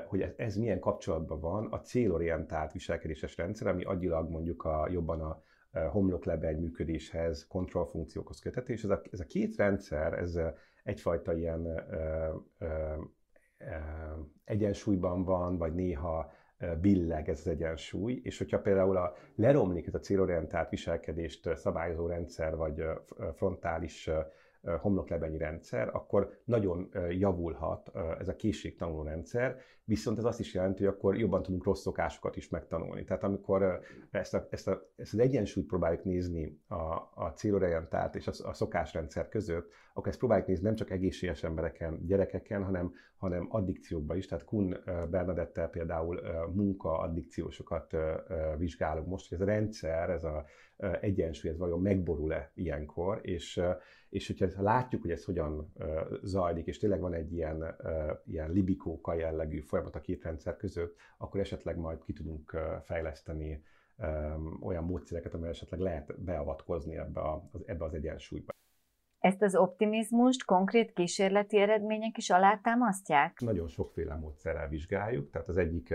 hogy 0.07 0.35
ez, 0.37 0.57
milyen 0.57 0.81
kapcsolatban 0.81 1.41
van 1.41 1.67
a 1.73 1.81
célorientált 1.81 2.73
viselkedéses 2.73 3.37
rendszer, 3.37 3.67
ami 3.67 3.85
agyilag 3.85 4.31
mondjuk 4.31 4.65
a, 4.65 4.89
jobban 4.91 5.21
a 5.21 5.43
homloklebeny 5.91 6.61
működéshez, 6.61 7.47
kontrollfunkciókhoz 7.47 8.39
köthető, 8.39 8.73
és 8.73 8.85
ez 8.85 8.91
a, 8.91 9.03
ez 9.11 9.21
a 9.21 9.27
két 9.27 9.57
rendszer, 9.57 10.13
ez 10.13 10.39
egyfajta 10.83 11.37
ilyen 11.37 11.67
ö, 11.67 12.35
ö, 12.59 12.95
egyensúlyban 14.45 15.25
van, 15.25 15.57
vagy 15.59 15.75
néha 15.75 16.33
billeg 16.81 17.29
ez 17.29 17.39
az 17.39 17.47
egyensúly, 17.47 18.21
és 18.23 18.39
hogyha 18.39 18.61
például 18.61 18.97
a, 18.97 19.15
leromlik 19.35 19.87
ez 19.87 19.95
a 19.95 19.99
célorientált 19.99 20.71
viselkedést 20.71 21.57
szabályozó 21.57 22.07
rendszer, 22.07 22.57
vagy 22.57 22.85
frontális 23.35 24.11
homloklebenyi 24.81 25.39
rendszer, 25.39 25.89
akkor 25.93 26.41
nagyon 26.45 26.89
javulhat 27.11 27.91
ez 28.19 28.29
a 28.29 28.37
készségtanuló 28.37 29.03
rendszer, 29.03 29.57
viszont 29.85 30.19
ez 30.19 30.25
azt 30.25 30.41
is 30.41 30.55
jelenti, 30.55 30.85
hogy 30.85 30.95
akkor 30.95 31.17
jobban 31.19 31.43
tudunk 31.43 31.65
rossz 31.65 31.81
szokásokat 31.81 32.37
is 32.37 32.49
megtanulni. 32.49 33.05
Tehát 33.05 33.23
amikor 33.23 33.81
ezt, 34.11 34.35
a, 34.35 34.47
ezt, 34.51 34.69
a, 34.69 34.91
ezt 34.97 35.13
az 35.13 35.19
egyensúlyt 35.19 35.67
próbáljuk 35.67 36.05
nézni 36.05 36.61
a, 36.69 36.75
a 37.15 37.33
célorientált 37.35 38.15
és 38.15 38.27
a, 38.27 38.33
a 38.49 38.53
szokásrendszer 38.53 39.29
között, 39.29 39.71
akkor 39.95 40.09
ezt 40.09 40.19
próbáljuk 40.19 40.47
nézni 40.47 40.65
nem 40.65 40.75
csak 40.75 40.91
egészséges 40.91 41.43
embereken, 41.43 42.07
gyerekeken, 42.07 42.65
hanem, 42.65 42.93
hanem 43.17 43.47
addikciókban 43.51 44.17
is. 44.17 44.27
Tehát 44.27 44.45
Kun 44.45 44.77
Bernadettel 45.11 45.69
például 45.69 46.21
munka 46.55 46.99
addikciósokat 46.99 47.97
vizsgálunk 48.57 49.09
most, 49.09 49.29
hogy 49.29 49.41
ez 49.41 49.47
a 49.47 49.51
rendszer, 49.51 50.11
ez 50.11 50.25
a 50.25 50.45
egyensúly, 51.01 51.51
ez 51.51 51.59
vajon 51.59 51.81
megborul-e 51.81 52.51
ilyenkor, 52.55 53.19
és, 53.23 53.61
és 54.17 54.27
hogyha 54.27 54.63
látjuk, 54.63 55.03
hogy 55.03 55.11
ez 55.11 55.25
hogyan 55.25 55.73
zajlik, 56.23 56.67
és 56.67 56.79
tényleg 56.79 57.01
van 57.01 57.15
egy 57.15 57.33
ilyen, 57.33 57.77
ilyen 58.27 58.51
libikóka 58.51 59.15
jellegű 59.15 59.61
folyamat 59.61 59.95
a 59.95 60.01
két 60.01 60.23
rendszer 60.23 60.57
között, 60.57 60.97
akkor 61.19 61.41
esetleg 61.41 61.77
majd 61.77 62.05
ki 62.05 62.13
tudunk 62.13 62.57
fejleszteni 62.85 63.63
olyan 64.61 64.85
módszereket, 64.85 65.35
amely 65.35 65.51
esetleg 65.51 65.81
lehet 65.81 66.21
beavatkozni 66.21 66.97
ebbe, 66.97 67.21
a, 67.21 67.51
ebbe 67.67 67.85
az 67.85 67.95
egyensúlyba. 67.95 68.53
Ezt 69.19 69.43
az 69.43 69.57
optimizmust 69.57 70.45
konkrét 70.45 70.93
kísérleti 70.93 71.59
eredmények 71.59 72.17
is 72.17 72.31
alátámasztják? 72.31 73.41
Nagyon 73.41 73.69
sokféle 73.69 74.15
módszerrel 74.15 74.69
vizsgáljuk, 74.69 75.31
tehát 75.31 75.49
az 75.49 75.57
egyik 75.57 75.95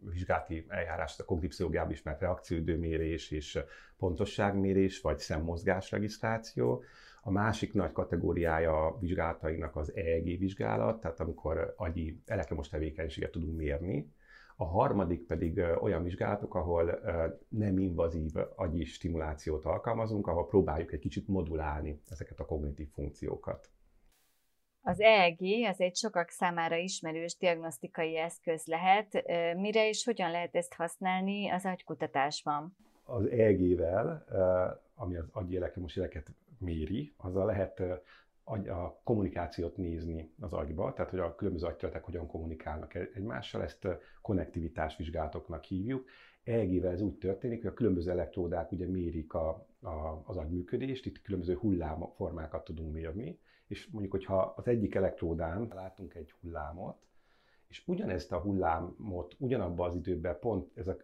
vizsgálati 0.00 0.64
eljárás 0.68 1.18
a 1.18 1.24
kognitív 1.24 1.50
pszichológiában 1.50 1.92
ismert 1.92 2.20
reakcióidőmérés 2.20 3.30
és 3.30 3.58
pontosságmérés, 3.98 5.00
vagy 5.00 5.18
szemmozgás 5.18 5.90
regisztráció. 5.90 6.82
A 7.22 7.30
másik 7.30 7.72
nagy 7.72 7.92
kategóriája 7.92 8.86
a 8.86 8.98
vizsgálatainak 8.98 9.76
az 9.76 9.92
EEG 9.94 10.38
vizsgálat, 10.38 11.00
tehát 11.00 11.20
amikor 11.20 11.74
agyi 11.76 12.22
elektromos 12.26 12.68
tevékenységet 12.68 13.30
tudunk 13.30 13.56
mérni. 13.56 14.12
A 14.56 14.64
harmadik 14.64 15.26
pedig 15.26 15.58
olyan 15.80 16.02
vizsgálatok, 16.02 16.54
ahol 16.54 17.00
nem 17.48 17.78
invazív 17.78 18.30
agyi 18.56 18.84
stimulációt 18.84 19.64
alkalmazunk, 19.64 20.26
ahol 20.26 20.46
próbáljuk 20.46 20.92
egy 20.92 20.98
kicsit 20.98 21.28
modulálni 21.28 22.00
ezeket 22.08 22.40
a 22.40 22.44
kognitív 22.44 22.88
funkciókat. 22.88 23.70
Az 24.82 25.00
EEG 25.00 25.40
az 25.68 25.80
egy 25.80 25.96
sokak 25.96 26.28
számára 26.28 26.76
ismerős 26.76 27.36
diagnosztikai 27.36 28.16
eszköz 28.16 28.66
lehet. 28.66 29.24
Mire 29.56 29.88
és 29.88 30.04
hogyan 30.04 30.30
lehet 30.30 30.54
ezt 30.54 30.74
használni 30.74 31.50
az 31.50 31.64
agykutatásban? 31.64 32.76
Az 33.04 33.26
EEG-vel, 33.26 34.24
ami 34.94 35.16
az 35.16 35.28
agyi 35.32 35.56
elektromos 35.56 35.96
méri, 36.60 37.14
azzal 37.16 37.46
lehet 37.46 37.82
a 38.68 39.00
kommunikációt 39.04 39.76
nézni 39.76 40.34
az 40.40 40.52
agyba, 40.52 40.92
tehát 40.92 41.10
hogy 41.10 41.20
a 41.20 41.34
különböző 41.34 41.66
agyterületek 41.66 42.04
hogyan 42.04 42.26
kommunikálnak 42.26 42.94
e-, 42.94 43.08
egymással, 43.14 43.62
ezt 43.62 43.88
konektivitás 44.22 44.96
vizsgálatoknak 44.96 45.64
hívjuk. 45.64 46.08
EEG-vel 46.44 46.92
ez 46.92 47.00
úgy 47.00 47.14
történik, 47.14 47.60
hogy 47.60 47.70
a 47.70 47.74
különböző 47.74 48.10
elektródák 48.10 48.72
ugye 48.72 48.86
mérik 48.86 49.34
a, 49.34 49.66
a, 49.80 50.22
az 50.24 50.36
agyműködést, 50.36 51.06
itt 51.06 51.22
különböző 51.22 51.54
hullámformákat 51.54 52.64
tudunk 52.64 52.92
mérni, 52.92 53.38
és 53.66 53.88
mondjuk, 53.90 54.12
hogyha 54.12 54.54
az 54.56 54.66
egyik 54.66 54.94
elektródán 54.94 55.72
látunk 55.74 56.14
egy 56.14 56.34
hullámot, 56.40 56.96
és 57.68 57.82
ugyanezt 57.86 58.32
a 58.32 58.38
hullámot 58.38 59.34
ugyanabban 59.38 59.88
az 59.88 59.96
időben 59.96 60.38
pont 60.38 60.70
ez 60.74 60.88
a, 60.88 60.96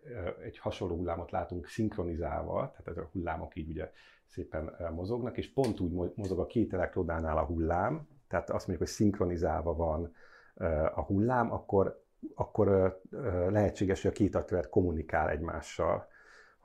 egy 0.43 0.59
hasonló 0.59 0.97
hullámot 0.97 1.31
látunk 1.31 1.67
szinkronizálva, 1.67 2.71
tehát 2.71 2.89
ez 2.89 2.97
a 2.97 3.09
hullámok 3.13 3.57
így 3.57 3.69
ugye 3.69 3.93
szépen 4.27 4.93
mozognak, 4.95 5.37
és 5.37 5.53
pont 5.53 5.81
úgy 5.81 6.13
mozog 6.15 6.39
a 6.39 6.47
két 6.47 6.73
elektródánál 6.73 7.39
a 7.39 7.45
hullám, 7.45 8.09
tehát 8.29 8.51
azt 8.51 8.67
mondjuk, 8.67 8.89
hogy 8.89 8.97
szinkronizálva 8.97 9.75
van 9.75 10.13
a 10.95 11.03
hullám, 11.03 11.53
akkor, 11.53 12.03
akkor 12.35 12.99
lehetséges, 13.49 14.03
hogy 14.03 14.11
a 14.11 14.15
két 14.15 14.35
agyterület 14.35 14.69
kommunikál 14.69 15.29
egymással 15.31 16.07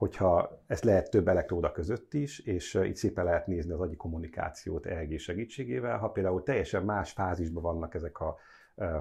hogyha 0.02 0.62
ezt 0.68 0.84
lehet 0.84 1.10
több 1.10 1.28
elektróda 1.28 1.72
között 1.72 2.14
is, 2.14 2.40
és 2.40 2.74
itt 2.74 2.96
szépen 2.96 3.26
lehet 3.26 3.48
nézni 3.48 3.72
az 3.72 3.80
agyi 3.80 3.96
kommunikációt 3.96 4.86
EEG 4.86 5.20
segítségével. 5.20 5.98
Ha 5.98 6.10
például 6.10 6.44
teljesen 6.44 6.84
más 6.84 7.12
fázisban 7.12 7.64
vannak 7.64 7.94
ezek 7.94 8.20
a 8.20 8.38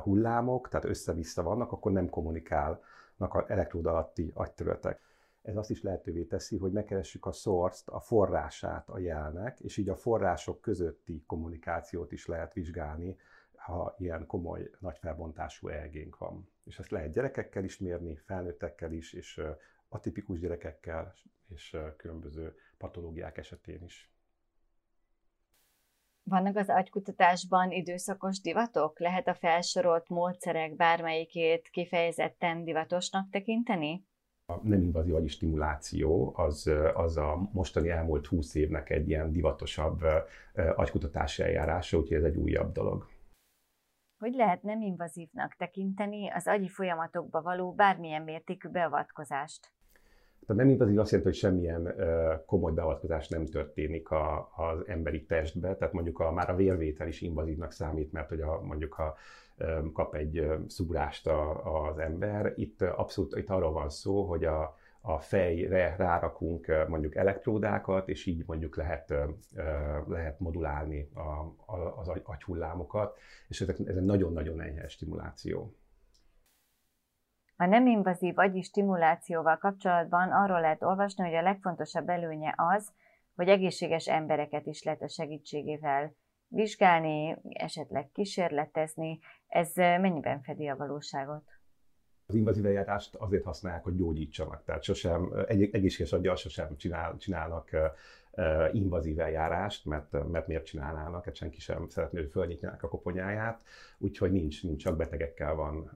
hullámok, 0.02 0.68
tehát 0.68 0.86
össze-vissza 0.86 1.42
vannak, 1.42 1.72
akkor 1.72 1.92
nem 1.92 2.08
kommunikálnak 2.08 3.34
a 3.34 3.44
elektróda 3.48 3.90
alatti 3.90 4.30
agyterületek. 4.34 5.00
Ez 5.42 5.56
azt 5.56 5.70
is 5.70 5.82
lehetővé 5.82 6.24
teszi, 6.24 6.56
hogy 6.56 6.72
megkeressük 6.72 7.26
a 7.26 7.32
source 7.32 7.92
a 7.92 8.00
forrását 8.00 8.88
a 8.88 8.98
jelnek, 8.98 9.60
és 9.60 9.76
így 9.76 9.88
a 9.88 9.96
források 9.96 10.60
közötti 10.60 11.22
kommunikációt 11.26 12.12
is 12.12 12.26
lehet 12.26 12.52
vizsgálni, 12.52 13.16
ha 13.52 13.94
ilyen 13.98 14.26
komoly, 14.26 14.70
nagy 14.78 14.98
felbontású 14.98 15.68
EEG-nk 15.68 16.16
van. 16.16 16.48
És 16.64 16.78
ezt 16.78 16.90
lehet 16.90 17.12
gyerekekkel 17.12 17.64
is 17.64 17.78
mérni, 17.78 18.16
felnőttekkel 18.16 18.92
is, 18.92 19.12
és 19.12 19.40
atipikus 19.88 20.38
gyerekekkel 20.40 21.14
és 21.48 21.76
különböző 21.96 22.54
patológiák 22.78 23.36
esetén 23.36 23.82
is. 23.82 24.10
Vannak 26.22 26.56
az 26.56 26.68
agykutatásban 26.68 27.70
időszakos 27.70 28.40
divatok? 28.40 28.98
Lehet 28.98 29.28
a 29.28 29.34
felsorolt 29.34 30.08
módszerek 30.08 30.76
bármelyikét 30.76 31.68
kifejezetten 31.68 32.64
divatosnak 32.64 33.30
tekinteni? 33.30 34.04
Nem 34.62 34.82
invazív 34.82 35.14
agyi 35.14 35.28
stimuláció 35.28 36.32
az, 36.36 36.70
az 36.94 37.16
a 37.16 37.48
mostani 37.52 37.88
elmúlt 37.88 38.26
húsz 38.26 38.54
évnek 38.54 38.90
egy 38.90 39.08
ilyen 39.08 39.32
divatosabb 39.32 40.00
agykutatási 40.76 41.42
eljárása, 41.42 41.98
úgyhogy 41.98 42.16
ez 42.16 42.24
egy 42.24 42.36
újabb 42.36 42.72
dolog. 42.72 43.06
Hogy 44.18 44.34
lehet 44.34 44.62
nem 44.62 44.82
invazívnak 44.82 45.54
tekinteni 45.56 46.30
az 46.30 46.46
agyi 46.46 46.68
folyamatokba 46.68 47.42
való 47.42 47.72
bármilyen 47.72 48.22
mértékű 48.22 48.68
beavatkozást? 48.68 49.72
Tehát 50.46 50.62
nem 50.62 50.72
invazív 50.72 50.98
azt 50.98 51.10
jelenti, 51.10 51.30
hogy 51.32 51.40
semmilyen 51.40 51.94
komoly 52.46 52.72
beavatkozás 52.72 53.28
nem 53.28 53.46
történik 53.46 54.10
a, 54.10 54.50
az 54.56 54.86
emberi 54.86 55.24
testbe, 55.24 55.76
tehát 55.76 55.94
mondjuk 55.94 56.18
a, 56.18 56.32
már 56.32 56.50
a 56.50 56.56
vérvétel 56.56 57.08
is 57.08 57.20
invazívnak 57.20 57.72
számít, 57.72 58.12
mert 58.12 58.28
hogy 58.28 58.40
a, 58.40 58.60
mondjuk 58.62 58.92
ha 58.92 59.16
kap 59.92 60.14
egy 60.14 60.48
szúrást 60.66 61.26
a, 61.26 61.88
az 61.88 61.98
ember, 61.98 62.52
itt 62.56 62.82
abszolút 62.82 63.36
itt 63.36 63.50
arról 63.50 63.72
van 63.72 63.90
szó, 63.90 64.22
hogy 64.22 64.44
a, 64.44 64.76
a 65.00 65.18
fejre 65.18 65.94
rárakunk 65.98 66.86
mondjuk 66.88 67.14
elektródákat, 67.14 68.08
és 68.08 68.26
így 68.26 68.44
mondjuk 68.46 68.76
lehet, 68.76 69.14
lehet 70.08 70.40
modulálni 70.40 71.08
a, 71.14 71.20
a, 71.72 71.98
az 71.98 72.08
agyhullámokat, 72.08 73.18
és 73.48 73.60
ez, 73.60 73.68
ez 73.68 73.96
egy 73.96 74.04
nagyon-nagyon 74.04 74.60
enyhe 74.60 74.88
stimuláció. 74.88 75.74
A 77.60 77.66
nem 77.66 77.86
invazív 77.86 78.38
agyi 78.38 78.62
stimulációval 78.62 79.56
kapcsolatban 79.56 80.30
arról 80.30 80.60
lehet 80.60 80.82
olvasni, 80.82 81.24
hogy 81.24 81.34
a 81.34 81.42
legfontosabb 81.42 82.08
előnye 82.08 82.54
az, 82.56 82.92
hogy 83.34 83.48
egészséges 83.48 84.08
embereket 84.08 84.66
is 84.66 84.82
lehet 84.82 85.02
a 85.02 85.08
segítségével 85.08 86.14
vizsgálni, 86.48 87.36
esetleg 87.48 88.10
kísérletezni. 88.12 89.18
Ez 89.46 89.74
mennyiben 89.74 90.42
fedi 90.42 90.68
a 90.68 90.76
valóságot? 90.76 91.44
Az 92.26 92.34
invazív 92.34 92.66
eljárást 92.66 93.14
azért 93.14 93.44
használják, 93.44 93.84
hogy 93.84 93.96
gyógyítsanak. 93.96 94.64
Tehát 94.64 94.82
sosem, 94.82 95.32
egészséges 95.46 96.12
aggyal 96.12 96.36
sosem 96.36 96.76
csinál, 96.76 97.16
csinálnak 97.16 97.70
invazív 98.72 99.20
eljárást, 99.20 99.84
mert, 99.84 100.28
mert 100.30 100.46
miért 100.46 100.64
csinálnának, 100.64 101.24
hát 101.24 101.34
senki 101.34 101.60
sem 101.60 101.88
szeretné, 101.88 102.20
hogy 102.20 102.30
fölnyitják 102.30 102.82
a 102.82 102.88
koponyáját, 102.88 103.62
úgyhogy 103.98 104.32
nincs, 104.32 104.62
nincs 104.62 104.82
csak 104.82 104.96
betegekkel 104.96 105.54
van 105.54 105.90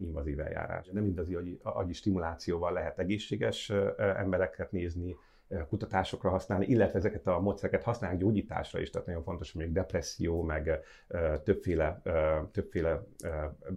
invazív 0.00 0.40
eljárás. 0.40 0.86
Nem 0.86 1.04
invazi 1.04 1.34
agyi, 1.34 1.58
agyi 1.62 1.92
stimulációval 1.92 2.72
lehet 2.72 2.98
egészséges 2.98 3.70
embereket 3.96 4.72
nézni, 4.72 5.16
kutatásokra 5.68 6.30
használni, 6.30 6.66
illetve 6.66 6.98
ezeket 6.98 7.26
a 7.26 7.40
módszereket 7.40 7.82
használják 7.82 8.20
gyógyításra 8.20 8.80
is, 8.80 8.90
tehát 8.90 9.06
nagyon 9.06 9.22
fontos, 9.22 9.52
hogy 9.52 9.60
mondjuk 9.62 9.84
depresszió, 9.84 10.42
meg 10.42 10.80
többféle, 11.42 12.02
többféle 12.52 13.02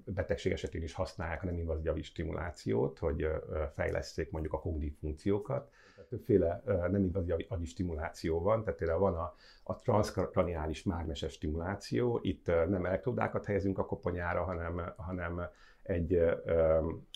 betegség 0.06 0.52
esetén 0.52 0.84
is 0.84 0.93
használják 0.93 1.43
a 1.43 1.46
nem 1.46 1.58
invazív 1.58 2.04
stimulációt, 2.04 3.00
hogy 3.00 3.28
fejleszték 3.74 4.32
mondjuk 4.32 4.54
a 4.54 4.60
kognitív 4.60 4.98
funkciókat. 5.00 5.70
Többféle 6.10 6.63
nem 6.65 7.04
invazív 7.04 7.36
agyi 7.48 7.65
stimuláció 7.65 8.41
van, 8.41 8.63
tehát 8.63 8.80
például 8.80 9.00
van 9.00 9.15
a, 9.15 9.36
a 9.63 9.76
transkraniális 9.76 10.84
mágneses 10.84 11.34
stimuláció, 11.34 12.20
itt 12.22 12.46
nem 12.46 12.86
elektródákat 12.86 13.46
helyezünk 13.46 13.78
a 13.78 13.86
koponyára, 13.86 14.43
hanem, 14.43 14.93
hanem 14.96 15.50
egy, 15.84 16.22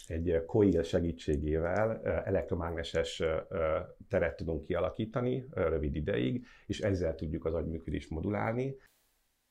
egy 0.08 0.44
coil 0.46 0.84
segítségével 0.84 2.02
elektromágneses 2.02 3.24
teret 4.10 4.36
tudunk 4.36 4.64
kialakítani 4.64 5.46
rövid 5.54 5.96
ideig, 5.96 6.46
és 6.66 6.80
ezzel 6.80 7.16
tudjuk 7.16 7.46
az 7.46 7.54
agyműködést 7.54 8.10
modulálni. 8.10 8.76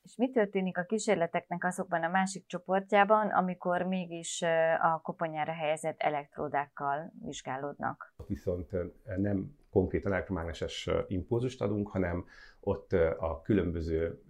És 0.03 0.17
mi 0.17 0.31
történik 0.31 0.79
a 0.79 0.85
kísérleteknek 0.85 1.65
azokban 1.65 2.03
a 2.03 2.09
másik 2.09 2.47
csoportjában, 2.47 3.29
amikor 3.29 3.83
mégis 3.83 4.43
a 4.81 5.01
koponyára 5.03 5.53
helyezett 5.53 6.01
elektródákkal 6.01 7.13
vizsgálódnak? 7.23 8.15
Viszont 8.27 8.71
nem 9.17 9.59
konkrétan 9.71 10.13
elektromágneses 10.13 10.89
impulzust 11.07 11.63
adunk, 11.63 11.89
hanem 11.89 12.25
ott 12.61 12.93
a 13.19 13.41
különböző 13.43 14.23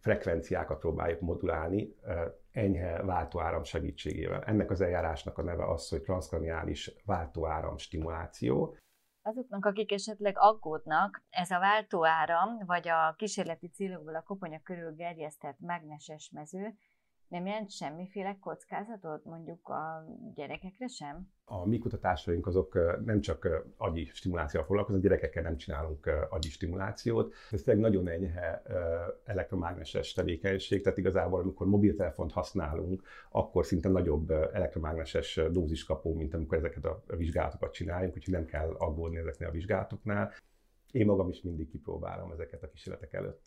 frekvenciákat 0.00 0.78
próbáljuk 0.78 1.20
modulálni 1.20 1.94
enyhe 2.52 3.02
váltóáram 3.02 3.64
segítségével. 3.64 4.42
Ennek 4.42 4.70
az 4.70 4.80
eljárásnak 4.80 5.38
a 5.38 5.42
neve 5.42 5.70
az, 5.70 5.88
hogy 5.88 6.02
transzkraniális 6.02 6.94
váltóáram 7.04 7.76
stimuláció. 7.76 8.76
Azoknak, 9.26 9.64
akik 9.64 9.92
esetleg 9.92 10.38
aggódnak, 10.38 11.24
ez 11.30 11.50
a 11.50 11.58
váltóáram, 11.58 12.58
vagy 12.66 12.88
a 12.88 13.14
kísérleti 13.16 13.68
célokból 13.68 14.14
a 14.14 14.22
koponya 14.22 14.60
körül 14.60 14.94
gerjesztett 14.94 15.58
mágneses 15.58 16.30
mező 16.34 16.74
nem 17.28 17.46
jelent 17.46 17.70
semmiféle 17.70 18.36
kockázatot 18.40 19.24
mondjuk 19.24 19.68
a 19.68 20.04
gyerekekre 20.34 20.86
sem? 20.86 21.28
A 21.44 21.66
mi 21.66 21.78
kutatásaink 21.78 22.46
azok 22.46 23.02
nem 23.04 23.20
csak 23.20 23.48
agyi 23.76 24.04
stimulációval 24.04 24.66
foglalkoznak, 24.66 25.02
gyerekekkel 25.02 25.42
nem 25.42 25.56
csinálunk 25.56 26.10
agyi 26.30 26.48
stimulációt. 26.48 27.34
Ez 27.50 27.62
tényleg 27.62 27.82
nagyon 27.82 28.08
enyhe 28.08 28.62
elektromágneses 29.24 30.12
tevékenység, 30.12 30.82
tehát 30.82 30.98
igazából 30.98 31.40
amikor 31.40 31.66
mobiltelefont 31.66 32.32
használunk, 32.32 33.02
akkor 33.30 33.64
szinte 33.66 33.88
nagyobb 33.88 34.30
elektromágneses 34.30 35.40
dózis 35.50 35.84
kapó, 35.84 36.14
mint 36.14 36.34
amikor 36.34 36.58
ezeket 36.58 36.84
a 36.84 37.02
vizsgálatokat 37.16 37.72
csináljuk, 37.72 38.14
úgyhogy 38.14 38.34
nem 38.34 38.44
kell 38.44 38.70
aggódni 38.78 39.16
ezeknél 39.16 39.48
a 39.48 39.52
vizsgálatoknál. 39.52 40.32
Én 40.90 41.06
magam 41.06 41.28
is 41.28 41.42
mindig 41.42 41.68
kipróbálom 41.68 42.30
ezeket 42.30 42.62
a 42.62 42.68
kísérletek 42.68 43.12
előtt. 43.12 43.40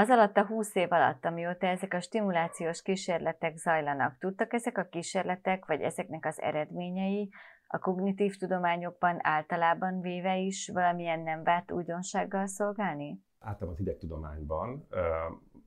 Az 0.00 0.10
alatt 0.10 0.36
a 0.36 0.46
20 0.46 0.74
év 0.74 0.92
alatt, 0.92 1.24
amióta 1.24 1.66
ezek 1.66 1.94
a 1.94 2.00
stimulációs 2.00 2.82
kísérletek 2.82 3.56
zajlanak, 3.56 4.18
tudtak 4.18 4.52
ezek 4.52 4.78
a 4.78 4.84
kísérletek, 4.90 5.66
vagy 5.66 5.80
ezeknek 5.80 6.26
az 6.26 6.40
eredményei 6.40 7.30
a 7.66 7.78
kognitív 7.78 8.36
tudományokban 8.36 9.18
általában 9.22 10.00
véve 10.00 10.36
is 10.36 10.70
valamilyen 10.72 11.20
nem 11.20 11.42
várt 11.42 11.72
újdonsággal 11.72 12.46
szolgálni? 12.46 13.22
Általában 13.38 13.74
az 13.74 13.80
idegtudományban 13.80 14.86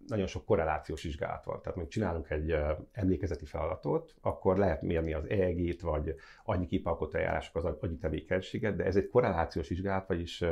nagyon 0.07 0.27
sok 0.27 0.45
korrelációs 0.45 1.03
vizsgálat 1.03 1.45
van. 1.45 1.59
Tehát, 1.61 1.75
mondjuk 1.75 1.89
csinálunk 1.89 2.29
egy 2.29 2.55
emlékezeti 2.91 3.45
feladatot, 3.45 4.15
akkor 4.21 4.57
lehet 4.57 4.81
mérni 4.81 5.13
az 5.13 5.29
EEG-t, 5.29 5.81
vagy 5.81 6.15
annyi 6.43 6.65
képalkotó 6.65 7.17
eljárások 7.17 7.55
az 7.55 7.65
agyi 7.65 7.97
tevékenységet, 7.97 8.75
de 8.75 8.83
ez 8.85 8.95
egy 8.95 9.09
korrelációs 9.09 9.67
vizsgálat, 9.67 10.07
vagyis 10.07 10.43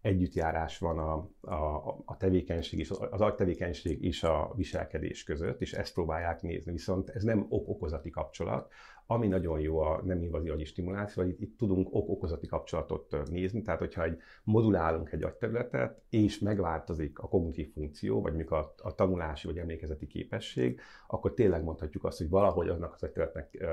együttjárás 0.00 0.78
van 0.78 0.98
a, 0.98 1.30
a, 1.40 1.96
a 2.04 2.16
tevékenység 2.16 2.78
és 2.78 2.90
az 3.10 3.20
agytevékenység 3.20 4.04
és 4.04 4.22
a 4.22 4.52
viselkedés 4.56 5.24
között, 5.24 5.60
és 5.60 5.72
ezt 5.72 5.92
próbálják 5.92 6.42
nézni. 6.42 6.72
Viszont 6.72 7.08
ez 7.08 7.22
nem 7.22 7.46
ok-okozati 7.48 8.10
kapcsolat, 8.10 8.72
ami 9.10 9.26
nagyon 9.26 9.60
jó 9.60 9.78
a 9.78 10.02
nem 10.04 10.22
invazív 10.22 10.52
agyi 10.52 10.64
stimuláció, 10.64 11.22
hogy 11.22 11.32
itt, 11.32 11.40
itt 11.40 11.58
tudunk 11.58 11.88
ok-okozati 11.90 12.46
kapcsolatot 12.46 13.28
nézni, 13.30 13.62
tehát 13.62 13.80
hogyha 13.80 14.02
egy 14.02 14.18
modulálunk 14.44 15.12
egy 15.12 15.22
agyterületet, 15.22 16.00
és 16.10 16.38
megváltozik 16.38 17.18
a 17.18 17.28
kognitív 17.28 17.72
funkció, 17.72 18.20
vagy 18.20 18.34
mikor 18.34 18.58
a, 18.58 18.74
a 18.82 18.94
tanulási 18.94 19.46
vagy 19.46 19.58
emlékezeti 19.58 20.06
képesség, 20.06 20.80
akkor 21.06 21.34
tényleg 21.34 21.62
mondhatjuk 21.62 22.04
azt, 22.04 22.18
hogy 22.18 22.28
valahogy 22.28 22.68
annak 22.68 22.94
az 22.94 23.02
agyterületnek 23.02 23.66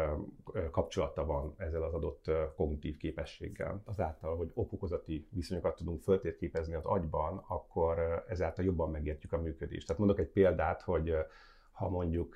kapcsolata 0.72 1.26
van 1.26 1.54
ezzel 1.58 1.84
az 1.84 1.94
adott 1.94 2.32
kognitív 2.56 2.98
képességgel. 2.98 3.82
Azáltal, 3.86 4.38
hogy 4.38 4.52
ok-okozati 4.54 5.28
viszonyokat 5.32 5.76
tudunk 5.76 6.02
föltérképezni 6.02 6.74
az 6.74 6.86
agyban, 6.86 7.44
akkor 7.48 8.24
ezáltal 8.28 8.66
jobban 8.66 8.92
megértjük 8.92 9.34
a 9.34 9.42
működést. 9.42 9.88
Tehát 9.88 10.02
mondok 10.02 10.20
egy 10.20 10.32
példát, 10.32 10.82
hogy 10.82 11.14
ha 11.72 11.90
mondjuk 11.90 12.36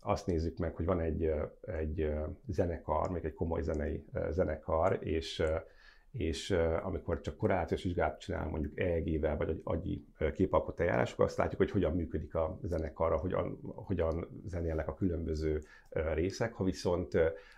azt 0.00 0.26
nézzük 0.26 0.58
meg, 0.58 0.74
hogy 0.74 0.84
van 0.84 1.00
egy, 1.00 1.32
egy 1.60 2.10
zenekar, 2.46 3.10
még 3.10 3.24
egy 3.24 3.34
komoly 3.34 3.62
zenei 3.62 4.04
zenekar, 4.30 4.98
és, 5.00 5.42
és 6.12 6.50
amikor 6.82 7.20
csak 7.20 7.36
korrelációs 7.36 7.82
vizsgát 7.82 8.20
csinál, 8.20 8.48
mondjuk 8.48 8.80
EEG-vel, 8.80 9.36
vagy 9.36 9.60
agyi 9.64 10.04
képalkotó 10.32 10.82
eljárásokkal, 10.82 11.26
azt 11.26 11.36
látjuk, 11.36 11.60
hogy 11.60 11.70
hogyan 11.70 11.94
működik 11.94 12.34
a 12.34 12.58
zenekarra, 12.62 13.16
hogyan, 13.16 13.58
hogyan 13.62 14.42
zenélnek 14.46 14.88
a 14.88 14.94
különböző 14.94 15.62
részek. 16.14 16.52
Ha 16.52 16.64
viszont 16.64 17.12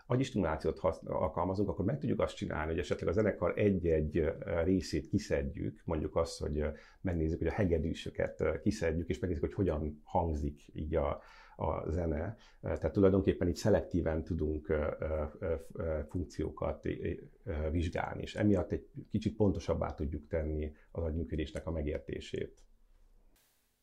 agyi 0.07 0.23
stimulációt 0.23 0.79
alkalmazunk, 1.05 1.69
akkor 1.69 1.85
meg 1.85 1.99
tudjuk 1.99 2.21
azt 2.21 2.37
csinálni, 2.37 2.71
hogy 2.71 2.81
esetleg 2.81 3.09
a 3.09 3.13
zenekar 3.13 3.59
egy-egy 3.59 4.33
részét 4.65 5.09
kiszedjük, 5.09 5.83
mondjuk 5.85 6.17
azt, 6.17 6.41
hogy 6.41 6.65
megnézzük, 7.01 7.39
hogy 7.39 7.47
a 7.47 7.53
hegedűsöket 7.53 8.61
kiszedjük, 8.63 9.09
és 9.09 9.19
megnézzük, 9.19 9.45
hogy 9.45 9.55
hogyan 9.55 10.01
hangzik 10.05 10.63
így 10.73 10.95
a, 10.95 11.23
a 11.61 11.91
zene. 11.91 12.37
Tehát 12.61 12.93
tulajdonképpen 12.93 13.49
itt 13.49 13.57
szelektíven 13.57 14.25
tudunk 14.25 14.75
funkciókat 16.09 16.87
vizsgálni, 17.71 18.23
és 18.23 18.35
emiatt 18.35 18.73
egy 18.73 18.91
kicsit 19.11 19.37
pontosabbá 19.37 19.95
tudjuk 19.95 20.27
tenni 20.27 20.73
az 20.91 21.03
agyműködésnek 21.03 21.67
a 21.67 21.71
megértését. 21.71 22.65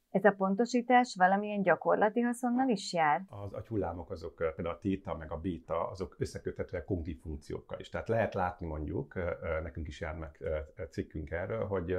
Ez 0.09 0.23
a 0.25 0.31
pontosítás 0.37 1.15
valamilyen 1.17 1.61
gyakorlati 1.61 2.19
haszonnal 2.19 2.69
is 2.69 2.93
jár? 2.93 3.25
Az 3.27 3.53
agyhullámok 3.53 4.11
azok, 4.11 4.35
például 4.35 4.75
a 4.75 4.79
téta 4.79 5.17
meg 5.17 5.31
a 5.31 5.37
béta, 5.37 5.89
azok 5.89 6.15
összeköthetőek 6.19 6.85
kognitív 6.85 7.19
funkciókkal 7.21 7.79
is. 7.79 7.89
Tehát 7.89 8.07
lehet 8.07 8.33
látni 8.33 8.67
mondjuk, 8.67 9.13
nekünk 9.63 9.87
is 9.87 10.01
jár 10.01 10.15
meg 10.15 10.43
cikkünk 10.89 11.31
erről, 11.31 11.65
hogy 11.65 11.97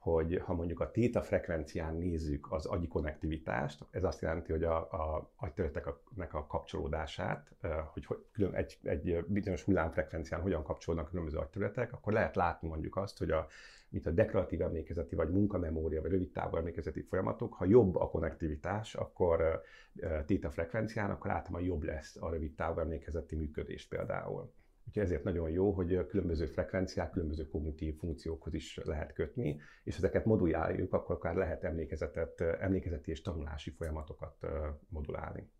hogy 0.00 0.40
ha 0.44 0.54
mondjuk 0.54 0.80
a 0.80 0.90
téta 0.90 1.22
frekvencián 1.22 1.96
nézzük 1.96 2.52
az 2.52 2.66
agyi 2.66 2.88
konnektivitást, 2.88 3.84
ez 3.90 4.04
azt 4.04 4.20
jelenti, 4.20 4.52
hogy 4.52 4.64
a, 4.64 4.76
a 4.76 5.30
agyterületeknek 5.36 6.34
a 6.34 6.46
kapcsolódását, 6.46 7.54
hogy, 7.92 8.06
külön 8.32 8.54
egy, 8.54 8.78
egy 8.82 9.24
bizonyos 9.26 9.62
hullámfrekvencián 9.62 10.40
hogyan 10.40 10.62
kapcsolódnak 10.62 11.08
különböző 11.08 11.38
agyterületek, 11.38 11.92
akkor 11.92 12.12
lehet 12.12 12.36
látni 12.36 12.68
mondjuk 12.68 12.96
azt, 12.96 13.18
hogy 13.18 13.30
a, 13.30 13.46
mint 13.88 14.06
a 14.06 14.10
deklaratív 14.10 14.60
emlékezeti, 14.60 15.14
vagy 15.14 15.30
munkamemória, 15.30 16.00
vagy 16.00 16.10
rövid 16.10 16.32
távú 16.32 16.56
emlékezeti 16.56 17.00
folyamatok, 17.00 17.54
ha 17.54 17.64
jobb 17.64 17.96
a 17.96 18.08
konnektivitás, 18.08 18.94
akkor 18.94 19.62
téta 20.26 20.50
frekvencián, 20.50 21.10
akkor 21.10 21.30
általában 21.30 21.66
jobb 21.66 21.82
lesz 21.82 22.16
a 22.20 22.30
rövid 22.30 22.54
távú 22.54 22.78
emlékezeti 22.78 23.36
működés 23.36 23.86
például. 23.86 24.52
Úgyhogy 24.90 25.04
ezért 25.04 25.24
nagyon 25.24 25.50
jó, 25.50 25.70
hogy 25.72 26.06
különböző 26.06 26.46
frekvenciák, 26.46 27.10
különböző 27.10 27.48
kognitív 27.48 27.96
funkciókhoz 27.98 28.54
is 28.54 28.80
lehet 28.84 29.12
kötni, 29.12 29.60
és 29.84 29.96
ezeket 29.96 30.24
moduláljuk, 30.24 30.92
akkor 30.92 31.14
akár 31.16 31.34
lehet 31.34 31.64
emlékezetet, 31.64 32.40
emlékezeti 32.40 33.10
és 33.10 33.20
tanulási 33.20 33.70
folyamatokat 33.70 34.46
modulálni. 34.88 35.50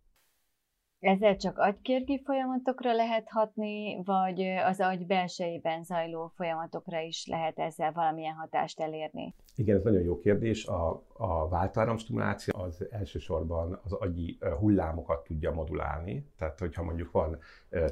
Ezzel 1.00 1.36
csak 1.36 1.58
agykérgi 1.58 2.22
folyamatokra 2.24 2.92
lehet 2.92 3.28
hatni, 3.28 4.02
vagy 4.04 4.40
az 4.64 4.80
agy 4.80 5.06
belsejében 5.06 5.84
zajló 5.84 6.32
folyamatokra 6.34 7.00
is 7.00 7.26
lehet 7.26 7.58
ezzel 7.58 7.92
valamilyen 7.92 8.34
hatást 8.34 8.80
elérni? 8.80 9.34
Igen, 9.56 9.76
ez 9.76 9.82
nagyon 9.82 10.02
jó 10.02 10.18
kérdés. 10.18 10.66
A, 10.66 11.02
a 11.12 11.48
váltáramstimuláció 11.48 12.60
az 12.60 12.86
elsősorban 12.90 13.80
az 13.84 13.92
agyi 13.92 14.38
hullámokat 14.58 15.24
tudja 15.24 15.52
modulálni. 15.52 16.26
Tehát, 16.38 16.58
hogyha 16.58 16.82
mondjuk 16.82 17.10
van 17.10 17.38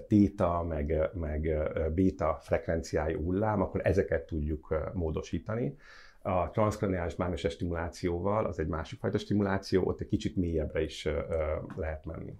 téta, 0.08 0.62
meg, 0.62 1.10
meg 1.12 1.48
béta 1.94 2.38
frekvenciájú 2.40 3.22
hullám, 3.22 3.60
akkor 3.62 3.80
ezeket 3.84 4.26
tudjuk 4.26 4.90
módosítani. 4.94 5.76
A 6.22 6.50
transzkraniális 6.50 7.16
mágneses 7.16 7.52
stimulációval, 7.52 8.44
az 8.44 8.58
egy 8.58 8.68
másik 8.68 8.98
fajta 8.98 9.18
stimuláció, 9.18 9.86
ott 9.86 10.00
egy 10.00 10.08
kicsit 10.08 10.36
mélyebbre 10.36 10.82
is 10.82 11.08
lehet 11.76 12.04
menni. 12.04 12.34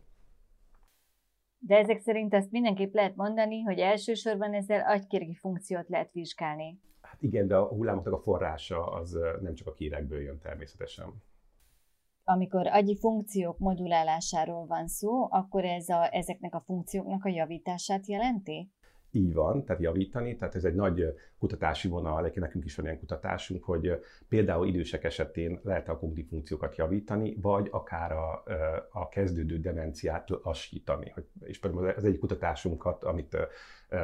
De 1.59 1.77
ezek 1.77 2.01
szerint 2.01 2.35
azt 2.35 2.51
mindenképp 2.51 2.95
lehet 2.95 3.17
mondani, 3.17 3.61
hogy 3.61 3.79
elsősorban 3.79 4.55
ezzel 4.55 4.81
agykérgi 4.81 5.35
funkciót 5.35 5.89
lehet 5.89 6.13
vizsgálni. 6.13 6.81
Hát 7.01 7.23
igen, 7.23 7.47
de 7.47 7.57
a 7.57 7.69
hullámoknak 7.69 8.13
a 8.13 8.19
forrása 8.19 8.87
az 8.87 9.19
nem 9.41 9.55
csak 9.55 9.67
a 9.67 9.73
kérekből 9.73 10.21
jön 10.21 10.39
természetesen. 10.39 11.23
Amikor 12.25 12.67
agyi 12.67 12.97
funkciók 12.99 13.59
modulálásáról 13.59 14.67
van 14.67 14.89
szó, 14.89 15.33
akkor 15.33 15.65
ez 15.65 15.89
a, 15.89 16.15
ezeknek 16.15 16.55
a 16.55 16.63
funkcióknak 16.67 17.25
a 17.25 17.29
javítását 17.29 18.07
jelenti? 18.07 18.71
Így 19.11 19.35
van, 19.35 19.65
tehát 19.65 19.83
javítani, 19.83 20.37
tehát 20.37 20.55
ez 20.55 20.65
egy 20.65 20.75
nagy 20.75 21.15
kutatási 21.39 21.89
vonal, 21.89 22.31
nekünk 22.35 22.65
is 22.65 22.75
van 22.75 22.85
ilyen 22.85 22.99
kutatásunk, 22.99 23.65
hogy 23.65 24.05
például 24.29 24.67
idősek 24.67 25.05
esetén 25.05 25.61
lehet 25.63 25.89
a 25.89 25.99
kognitív 25.99 26.29
funkciókat 26.29 26.77
javítani, 26.77 27.37
vagy 27.41 27.69
akár 27.71 28.13
a, 28.13 28.43
a 28.91 29.09
kezdődő 29.09 29.59
demenciát 29.59 30.29
lassítani. 30.43 31.15
És 31.41 31.59
például 31.59 31.89
az 31.89 32.05
egyik 32.05 32.21
kutatásunkat, 32.21 33.05
amit 33.05 33.37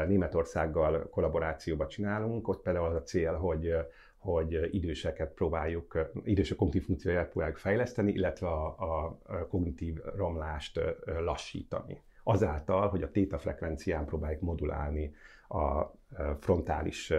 Németországgal 0.06 1.08
kollaborációban 1.10 1.88
csinálunk, 1.88 2.48
ott 2.48 2.62
például 2.62 2.86
az 2.86 2.94
a 2.94 3.02
cél, 3.02 3.32
hogy 3.32 3.74
hogy 4.18 4.74
időseket 4.74 5.32
próbáljuk, 5.32 6.10
idősek 6.24 6.56
kognitív 6.56 6.84
funkcióját 6.84 7.28
próbáljuk 7.28 7.58
fejleszteni, 7.58 8.12
illetve 8.12 8.46
a, 8.46 8.66
a 8.66 9.46
kognitív 9.48 9.98
romlást 10.16 10.80
lassítani 11.04 12.02
azáltal, 12.24 12.88
hogy 12.88 13.02
a 13.02 13.10
téta 13.10 13.38
frekvencián 13.38 14.04
próbáljuk 14.04 14.40
modulálni 14.40 15.14
a 15.48 15.92
frontális 16.40 17.12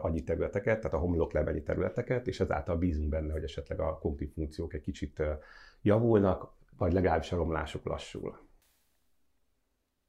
agyi 0.00 0.22
területeket, 0.22 0.80
tehát 0.80 0.96
a 0.96 1.00
homlokleveli 1.00 1.62
területeket, 1.62 2.26
és 2.26 2.40
ezáltal 2.40 2.76
bízunk 2.76 3.08
benne, 3.08 3.32
hogy 3.32 3.42
esetleg 3.42 3.80
a 3.80 3.98
kognitív 3.98 4.32
funkciók 4.32 4.74
egy 4.74 4.80
kicsit 4.80 5.22
javulnak, 5.82 6.52
vagy 6.78 6.92
legalábbis 6.92 7.32
a 7.32 7.36
romlások 7.36 7.84
lassul. 7.84 8.44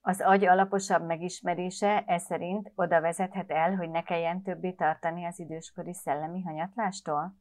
Az 0.02 0.22
agy 0.22 0.46
alaposabb 0.46 1.06
megismerése 1.06 2.04
e 2.08 2.18
szerint 2.18 2.72
oda 2.76 3.02
vezethet 3.02 3.52
el, 3.52 3.76
hogy 3.76 3.90
ne 3.90 4.04
kelljen 4.04 4.42
többé 4.42 4.72
tartani 4.72 5.26
az 5.26 5.40
időskori 5.40 5.94
szellemi 5.94 6.42
hanyatlástól? 6.42 7.36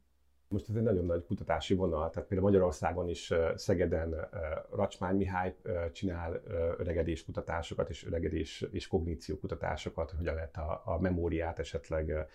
Most 0.48 0.68
ez 0.68 0.74
egy 0.74 0.82
nagyon 0.82 1.04
nagy 1.04 1.24
kutatási 1.24 1.74
vonal, 1.74 2.10
tehát 2.10 2.28
például 2.28 2.50
Magyarországon 2.50 3.08
is 3.08 3.32
Szegeden 3.54 4.28
Racsmány 4.70 5.16
Mihály 5.16 5.56
csinál 5.92 6.42
öregedés 6.78 7.24
kutatásokat 7.24 7.88
és 7.88 8.06
öregedés 8.06 8.64
és 8.70 8.86
kogníció 8.86 9.38
kutatásokat, 9.38 10.10
hogyan 10.10 10.34
lehet 10.34 10.56
a, 10.56 10.82
a 10.84 11.00
memóriát 11.00 11.58
esetleg 11.58 12.26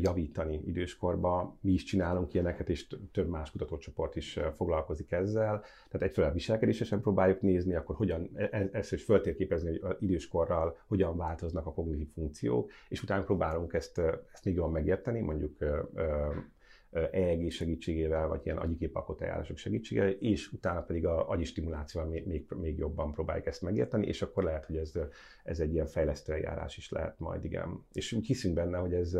javítani 0.00 0.60
időskorban. 0.66 1.58
Mi 1.60 1.72
is 1.72 1.84
csinálunk 1.84 2.34
ilyeneket, 2.34 2.68
és 2.68 2.86
több 3.12 3.28
más 3.28 3.50
kutatócsoport 3.50 4.16
is 4.16 4.38
foglalkozik 4.56 5.12
ezzel. 5.12 5.62
Tehát 5.88 6.08
egyfelől 6.08 6.32
viselkedésesen 6.32 7.00
próbáljuk 7.00 7.40
nézni, 7.40 7.74
akkor 7.74 7.96
hogyan, 7.96 8.30
e, 8.34 8.48
e, 8.50 8.68
ezt 8.72 8.92
is 8.92 9.04
föltérképezni, 9.04 9.78
hogy 9.78 9.96
időskorral 9.98 10.78
hogyan 10.86 11.16
változnak 11.16 11.66
a 11.66 11.72
kognitív 11.72 12.08
funkciók, 12.14 12.70
és 12.88 13.02
utána 13.02 13.24
próbálunk 13.24 13.72
ezt, 13.72 13.98
ezt 14.32 14.44
még 14.44 14.54
jobban 14.54 14.72
megérteni, 14.72 15.20
mondjuk 15.20 15.58
EEG 16.90 17.50
segítségével, 17.50 18.28
vagy 18.28 18.40
ilyen 18.44 18.56
agyi 18.56 18.76
képalkotó 18.76 19.24
eljárások 19.24 19.56
segítségével, 19.56 20.10
és 20.10 20.52
utána 20.52 20.82
pedig 20.82 21.06
a 21.06 21.28
agyi 21.28 21.44
stimulációval 21.44 22.10
még, 22.10 22.26
még, 22.26 22.46
még 22.60 22.78
jobban 22.78 23.12
próbáljuk 23.12 23.46
ezt 23.46 23.62
megérteni, 23.62 24.06
és 24.06 24.22
akkor 24.22 24.44
lehet, 24.44 24.66
hogy 24.66 24.76
ez, 24.76 24.92
ez 25.44 25.60
egy 25.60 25.72
ilyen 25.72 25.86
fejlesztő 25.86 26.32
eljárás 26.32 26.76
is 26.76 26.90
lehet 26.90 27.18
majd, 27.18 27.44
igen. 27.44 27.84
És 27.92 28.12
úgy 28.12 28.26
hiszünk 28.26 28.54
benne, 28.54 28.78
hogy 28.78 28.94
ez, 28.94 29.16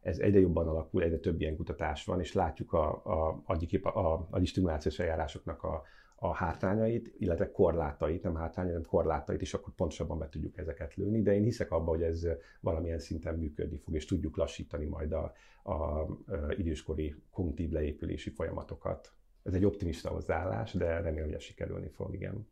ez 0.00 0.18
egyre 0.18 0.40
jobban 0.40 0.68
alakul, 0.68 1.02
egyre 1.02 1.18
több 1.18 1.40
ilyen 1.40 1.56
kutatás 1.56 2.04
van, 2.04 2.20
és 2.20 2.32
látjuk 2.32 2.72
a, 2.72 2.88
a, 3.04 3.42
agyi, 3.44 3.66
kép, 3.66 3.86
a 3.86 4.26
agyi 4.30 4.46
stimulációs 4.46 4.98
eljárásoknak 4.98 5.62
a, 5.62 5.82
a 6.24 6.32
hátrányait, 6.34 7.14
illetve 7.18 7.50
korlátait, 7.50 8.22
nem 8.22 8.34
hátrányait, 8.34 8.72
hanem 8.72 8.88
korlátait 8.88 9.40
is, 9.40 9.54
akkor 9.54 9.74
pontosabban 9.74 10.18
be 10.18 10.28
tudjuk 10.28 10.58
ezeket 10.58 10.94
lőni, 10.94 11.22
de 11.22 11.34
én 11.34 11.42
hiszek 11.42 11.70
abba, 11.70 11.90
hogy 11.90 12.02
ez 12.02 12.26
valamilyen 12.60 12.98
szinten 12.98 13.38
működni 13.38 13.78
fog, 13.78 13.94
és 13.94 14.04
tudjuk 14.04 14.36
lassítani 14.36 14.84
majd 14.84 15.12
a, 15.12 15.32
a, 15.62 15.72
a 15.72 16.08
időskori 16.56 17.14
kognitív 17.30 17.70
leépülési 17.70 18.30
folyamatokat. 18.30 19.12
Ez 19.42 19.54
egy 19.54 19.64
optimista 19.64 20.08
hozzáállás, 20.08 20.72
de 20.72 21.00
remélem, 21.00 21.24
hogy 21.24 21.34
ez 21.34 21.42
sikerülni 21.42 21.88
fog, 21.88 22.14
igen. 22.14 22.48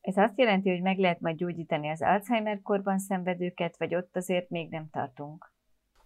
Ez 0.00 0.16
azt 0.16 0.38
jelenti, 0.38 0.70
hogy 0.70 0.82
meg 0.82 0.98
lehet 0.98 1.20
majd 1.20 1.36
gyógyítani 1.36 1.88
az 1.88 2.02
Alzheimer 2.02 2.62
korban 2.62 2.98
szenvedőket, 2.98 3.76
vagy 3.76 3.94
ott 3.94 4.16
azért 4.16 4.50
még 4.50 4.70
nem 4.70 4.88
tartunk? 4.90 5.52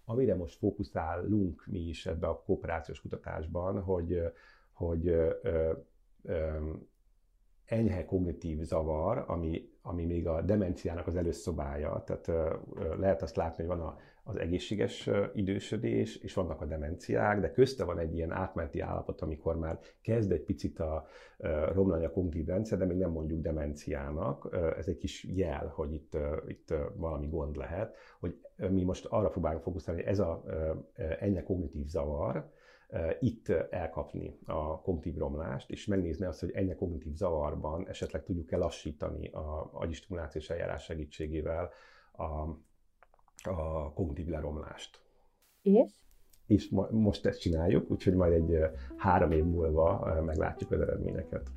Amire 0.05 0.35
most 0.35 0.57
fókuszálunk 0.57 1.65
mi 1.65 1.79
is 1.79 2.05
ebbe 2.05 2.27
a 2.27 2.41
kooperációs 2.41 3.01
kutatásban, 3.01 3.81
hogy, 3.81 4.21
hogy 4.71 5.15
enyhe 7.65 8.05
kognitív 8.05 8.61
zavar, 8.61 9.23
ami, 9.27 9.69
ami 9.81 10.05
még 10.05 10.27
a 10.27 10.41
demenciának 10.41 11.07
az 11.07 11.15
előszobája. 11.15 12.03
Tehát 12.05 12.51
lehet 12.97 13.21
azt 13.21 13.35
látni, 13.35 13.63
hogy 13.65 13.77
van 13.77 13.95
az 14.23 14.37
egészséges 14.37 15.09
idősödés, 15.33 16.15
és 16.15 16.33
vannak 16.33 16.61
a 16.61 16.65
demenciák, 16.65 17.39
de 17.39 17.51
közte 17.51 17.83
van 17.83 17.99
egy 17.99 18.15
ilyen 18.15 18.31
átmeneti 18.31 18.79
állapot, 18.79 19.21
amikor 19.21 19.57
már 19.57 19.79
kezd 20.01 20.31
egy 20.31 20.43
picit 20.43 20.79
a 20.79 21.05
romlani 21.73 22.05
a 22.05 22.11
kognitív 22.11 22.45
rendszer, 22.45 22.77
de 22.77 22.85
még 22.85 22.97
nem 22.97 23.11
mondjuk 23.11 23.41
demenciának. 23.41 24.57
Ez 24.77 24.87
egy 24.87 24.97
kis 24.97 25.23
jel, 25.23 25.67
hogy 25.75 25.93
itt, 25.93 26.17
itt 26.47 26.73
valami 26.95 27.27
gond 27.27 27.55
lehet, 27.55 27.95
hogy 28.19 28.37
mi 28.69 28.83
most 28.83 29.05
arra 29.05 29.29
próbálunk 29.29 29.63
fókuszálni, 29.63 30.01
hogy 30.01 30.11
ez 30.11 30.19
a 30.19 30.43
enyhe 31.19 31.43
kognitív 31.43 31.85
zavar, 31.87 32.51
itt 33.19 33.49
elkapni 33.49 34.39
a 34.45 34.81
kognitív 34.81 35.17
romlást, 35.17 35.69
és 35.71 35.85
megnézni 35.85 36.25
azt, 36.25 36.39
hogy 36.39 36.51
ennyi 36.51 36.75
kognitív 36.75 37.13
zavarban 37.13 37.87
esetleg 37.87 38.23
tudjuk-e 38.23 38.57
lassítani 38.57 39.27
a 39.27 39.69
agyistimulációs 39.73 40.49
eljárás 40.49 40.83
segítségével 40.83 41.69
a, 42.11 42.23
a 43.49 43.93
kognitív 43.93 44.27
leromlást. 44.27 45.01
És? 45.61 45.91
És 46.45 46.69
most 46.91 47.25
ezt 47.25 47.39
csináljuk, 47.39 47.91
úgyhogy 47.91 48.13
majd 48.13 48.33
egy 48.33 48.57
három 48.97 49.31
év 49.31 49.43
múlva 49.43 50.21
meglátjuk 50.25 50.71
az 50.71 50.79
eredményeket. 50.81 51.51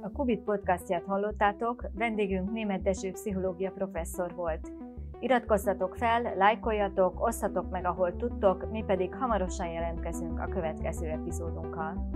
A 0.00 0.10
Kubit 0.10 0.40
podcastját 0.40 1.04
hallottátok, 1.04 1.86
vendégünk 1.94 2.52
német 2.52 2.82
Dezső 2.82 3.10
pszichológia 3.10 3.70
professzor 3.70 4.34
volt. 4.34 4.72
Iratkozzatok 5.20 5.94
fel, 5.94 6.34
lájkoljatok, 6.36 7.26
osszatok 7.26 7.70
meg, 7.70 7.84
ahol 7.84 8.16
tudtok, 8.16 8.70
mi 8.70 8.84
pedig 8.86 9.14
hamarosan 9.14 9.68
jelentkezünk 9.68 10.40
a 10.40 10.48
következő 10.48 11.06
epizódunkkal. 11.06 12.08